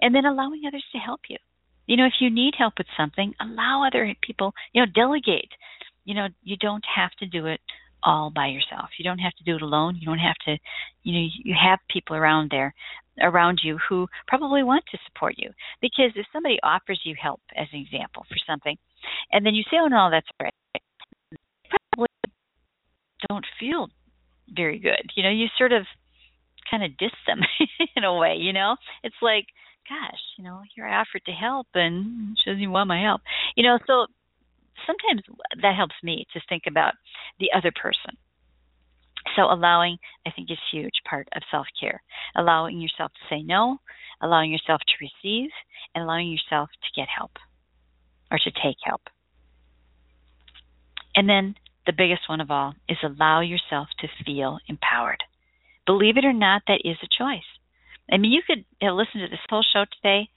[0.00, 1.36] And then allowing others to help you.
[1.86, 5.52] You know, if you need help with something, allow other people, you know, delegate.
[6.04, 7.60] You know, you don't have to do it
[8.02, 8.90] all by yourself.
[8.98, 9.96] You don't have to do it alone.
[9.98, 10.58] You don't have to,
[11.02, 12.74] you know, you have people around there,
[13.20, 15.50] around you who probably want to support you.
[15.80, 18.76] Because if somebody offers you help, as an example, for something,
[19.32, 20.67] and then you say, oh, no, that's right, probably
[23.28, 23.88] don't feel
[24.48, 25.10] very good.
[25.14, 25.84] You know, you sort of
[26.70, 27.40] kind of diss them
[27.96, 28.76] in a way, you know?
[29.02, 29.46] It's like,
[29.88, 33.22] gosh, you know, here I offered to help and she doesn't even want my help.
[33.56, 34.06] You know, so
[34.86, 35.22] sometimes
[35.62, 36.94] that helps me to think about
[37.40, 38.16] the other person.
[39.36, 42.02] So allowing, I think, is huge part of self care.
[42.36, 43.78] Allowing yourself to say no,
[44.22, 45.50] allowing yourself to receive,
[45.94, 47.32] and allowing yourself to get help
[48.30, 49.02] or to take help.
[51.14, 51.56] And then
[51.88, 55.24] the biggest one of all is allow yourself to feel empowered.
[55.86, 57.48] Believe it or not, that is a choice.
[58.12, 60.28] I mean, you could uh, listen to this whole show today.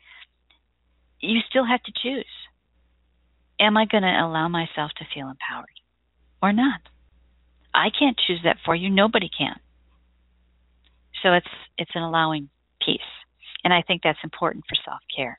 [1.19, 2.25] You still have to choose.
[3.59, 5.75] Am I going to allow myself to feel empowered
[6.41, 6.79] or not?
[7.73, 8.89] I can't choose that for you.
[8.89, 9.59] Nobody can.
[11.21, 11.45] So it's
[11.77, 12.49] it's an allowing
[12.83, 12.99] piece,
[13.63, 15.37] and I think that's important for self care.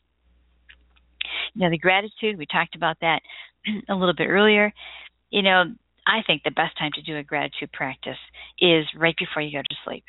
[1.54, 3.20] You know, the gratitude we talked about that
[3.88, 4.72] a little bit earlier.
[5.30, 5.64] You know,
[6.06, 8.18] I think the best time to do a gratitude practice
[8.58, 10.04] is right before you go to sleep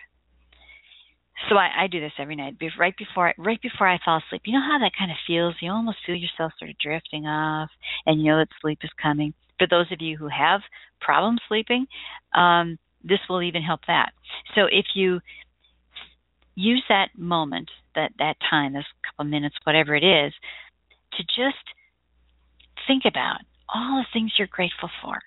[1.49, 4.43] so I, I do this every night, right before right before I fall asleep.
[4.45, 5.55] You know how that kind of feels?
[5.61, 7.69] You almost feel yourself sort of drifting off,
[8.05, 9.33] and you know that sleep is coming.
[9.57, 10.61] For those of you who have
[11.01, 11.85] problems sleeping,
[12.33, 14.11] um, this will even help that.
[14.55, 15.19] So if you
[16.55, 20.33] use that moment, that that time, those couple minutes, whatever it is,
[21.17, 21.63] to just
[22.87, 23.39] think about
[23.73, 25.17] all the things you're grateful for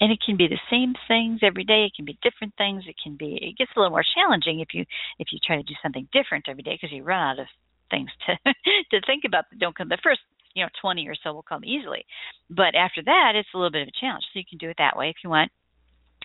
[0.00, 1.84] and it can be the same things every day.
[1.84, 2.84] It can be different things.
[2.86, 4.84] It can be it gets a little more challenging if you
[5.18, 7.46] if you try to do something different every day because you run out of
[7.90, 8.36] things to
[8.90, 9.88] to think about that don't come.
[9.88, 10.20] The first
[10.54, 12.04] you know 20 or so will come easily.
[12.50, 14.24] But after that it's a little bit of a challenge.
[14.32, 15.50] So you can do it that way if you want.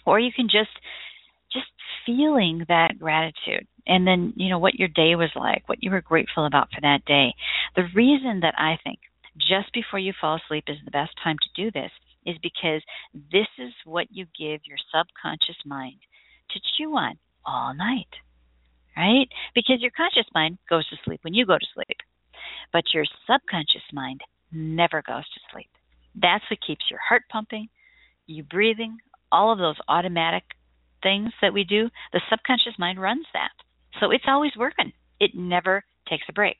[0.05, 0.73] Or you can just
[1.51, 1.67] just
[2.05, 3.67] feeling that gratitude.
[3.87, 6.81] And then you know what your day was like what you were grateful about for
[6.81, 7.33] that day.
[7.75, 8.99] The reason that i think
[9.37, 11.89] just before you fall asleep is the best time to do this
[12.25, 12.81] is because
[13.31, 15.99] this is what you give your subconscious mind
[16.51, 18.09] to chew on all night.
[18.95, 19.27] Right?
[19.55, 21.97] Because your conscious mind goes to sleep when you go to sleep.
[22.71, 24.21] But your subconscious mind
[24.51, 25.69] never goes to sleep.
[26.15, 27.69] That's what keeps your heart pumping,
[28.27, 28.97] you breathing,
[29.31, 30.43] all of those automatic
[31.01, 31.89] things that we do.
[32.13, 33.49] The subconscious mind runs that.
[33.99, 34.93] So it's always working.
[35.19, 36.57] It never takes a break.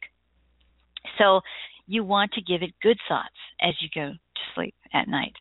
[1.19, 1.41] So
[1.85, 3.29] you want to give it good thoughts
[3.61, 5.33] as you go to sleep at night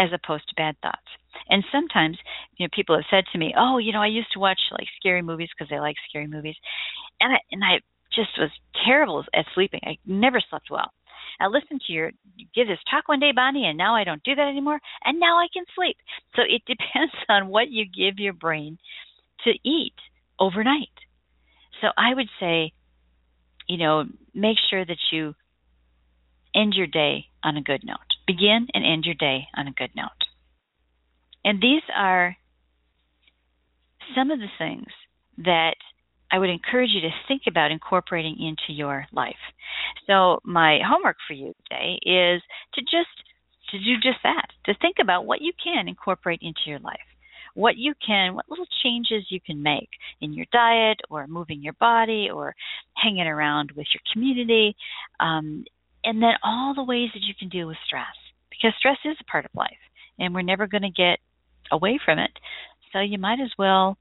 [0.00, 1.06] as opposed to bad thoughts.
[1.50, 2.18] And sometimes,
[2.58, 4.88] you know, people have said to me, "Oh, you know, I used to watch like
[4.98, 6.56] scary movies because I like scary movies,"
[7.20, 7.80] and I and I
[8.14, 8.50] just was
[8.86, 9.80] terrible at sleeping.
[9.84, 10.92] I never slept well.
[11.40, 14.24] I listened to your you give this talk one day, Bonnie, and now I don't
[14.24, 15.98] do that anymore, and now I can sleep.
[16.36, 18.78] So it depends on what you give your brain
[19.44, 19.96] to eat
[20.40, 20.88] overnight.
[21.82, 22.72] So I would say
[23.68, 25.34] you know, make sure that you
[26.54, 28.09] end your day on a good note.
[28.26, 30.08] Begin and end your day on a good note.
[31.44, 32.36] And these are
[34.14, 34.86] some of the things
[35.38, 35.74] that
[36.32, 39.34] I would encourage you to think about incorporating into your life.
[40.06, 42.42] So my homework for you today is
[42.74, 43.08] to just
[43.70, 46.98] to do just that, to think about what you can incorporate into your life.
[47.54, 49.88] What you can, what little changes you can make
[50.20, 52.54] in your diet or moving your body or
[52.94, 54.76] hanging around with your community.
[55.18, 55.64] Um,
[56.04, 58.06] and then all the ways that you can deal with stress
[58.50, 59.70] because stress is a part of life
[60.18, 61.18] and we're never going to get
[61.72, 62.30] away from it.
[62.92, 63.96] So you might as well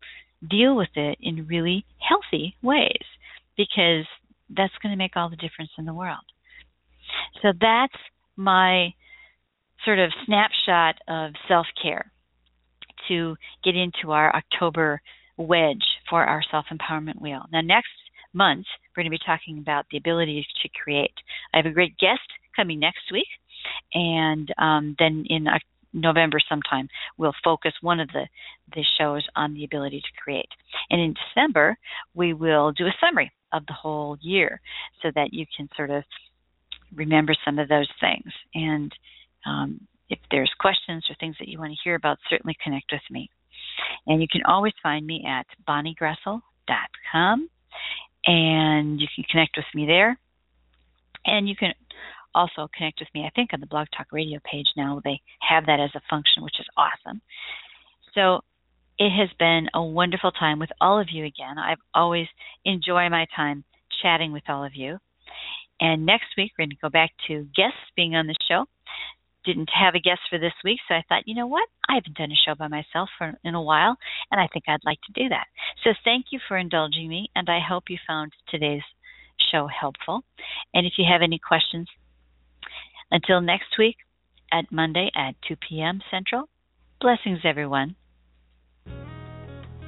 [0.48, 3.04] deal with it in really healthy ways
[3.58, 4.06] because
[4.50, 6.24] that's going to make all the difference in the world.
[7.42, 7.94] So that's
[8.36, 8.94] my
[9.86, 12.12] sort of snapshot of self care
[13.08, 15.02] to get into our October
[15.38, 17.46] wedge for our self empowerment wheel.
[17.52, 17.90] Now, next
[18.34, 18.66] month,
[19.00, 21.14] we're going to be talking about the ability to create.
[21.54, 22.20] I have a great guest
[22.54, 23.30] coming next week,
[23.94, 25.48] and um, then in
[25.94, 28.28] November sometime, we'll focus one of the,
[28.76, 30.50] the shows on the ability to create.
[30.90, 31.78] And in December,
[32.14, 34.60] we will do a summary of the whole year
[35.02, 36.04] so that you can sort of
[36.94, 38.34] remember some of those things.
[38.54, 38.92] And
[39.46, 39.80] um,
[40.10, 43.30] if there's questions or things that you want to hear about, certainly connect with me.
[44.08, 47.50] And you can always find me at bonniegroessl.com
[48.26, 50.20] and you can connect with me there.
[51.26, 51.74] And you can
[52.34, 55.02] also connect with me, I think, on the Blog Talk Radio page now.
[55.04, 57.22] They have that as a function, which is awesome.
[58.14, 58.42] So
[58.98, 61.58] it has been a wonderful time with all of you again.
[61.58, 62.28] I've always
[62.66, 63.64] enjoy my time
[64.02, 64.98] chatting with all of you.
[65.80, 68.66] And next week, we're going to go back to guests being on the show.
[69.50, 71.68] Didn't have a guest for this week, so I thought, you know what?
[71.90, 73.98] I haven't done a show by myself for in a while,
[74.30, 75.48] and I think I'd like to do that.
[75.84, 78.84] So thank you for indulging me, and I hope you found today's
[79.52, 80.22] show helpful.
[80.76, 81.88] And if you have any questions,
[83.10, 83.96] until next week
[84.54, 86.02] at Monday at 2 p.m.
[86.12, 86.44] Central,
[87.02, 87.96] blessings, everyone.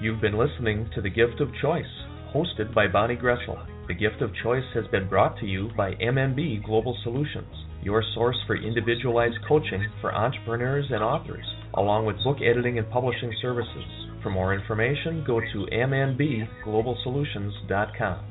[0.02, 1.86] You've been listening to The Gift of Choice,
[2.34, 3.64] hosted by Bonnie Groessl.
[3.88, 7.54] The Gift of Choice has been brought to you by MMB Global Solutions,
[7.84, 11.44] your source for individualized coaching for entrepreneurs and authors,
[11.76, 13.84] along with book editing and publishing services.
[14.24, 18.31] For more information, go to mnbglobalsolutions.com.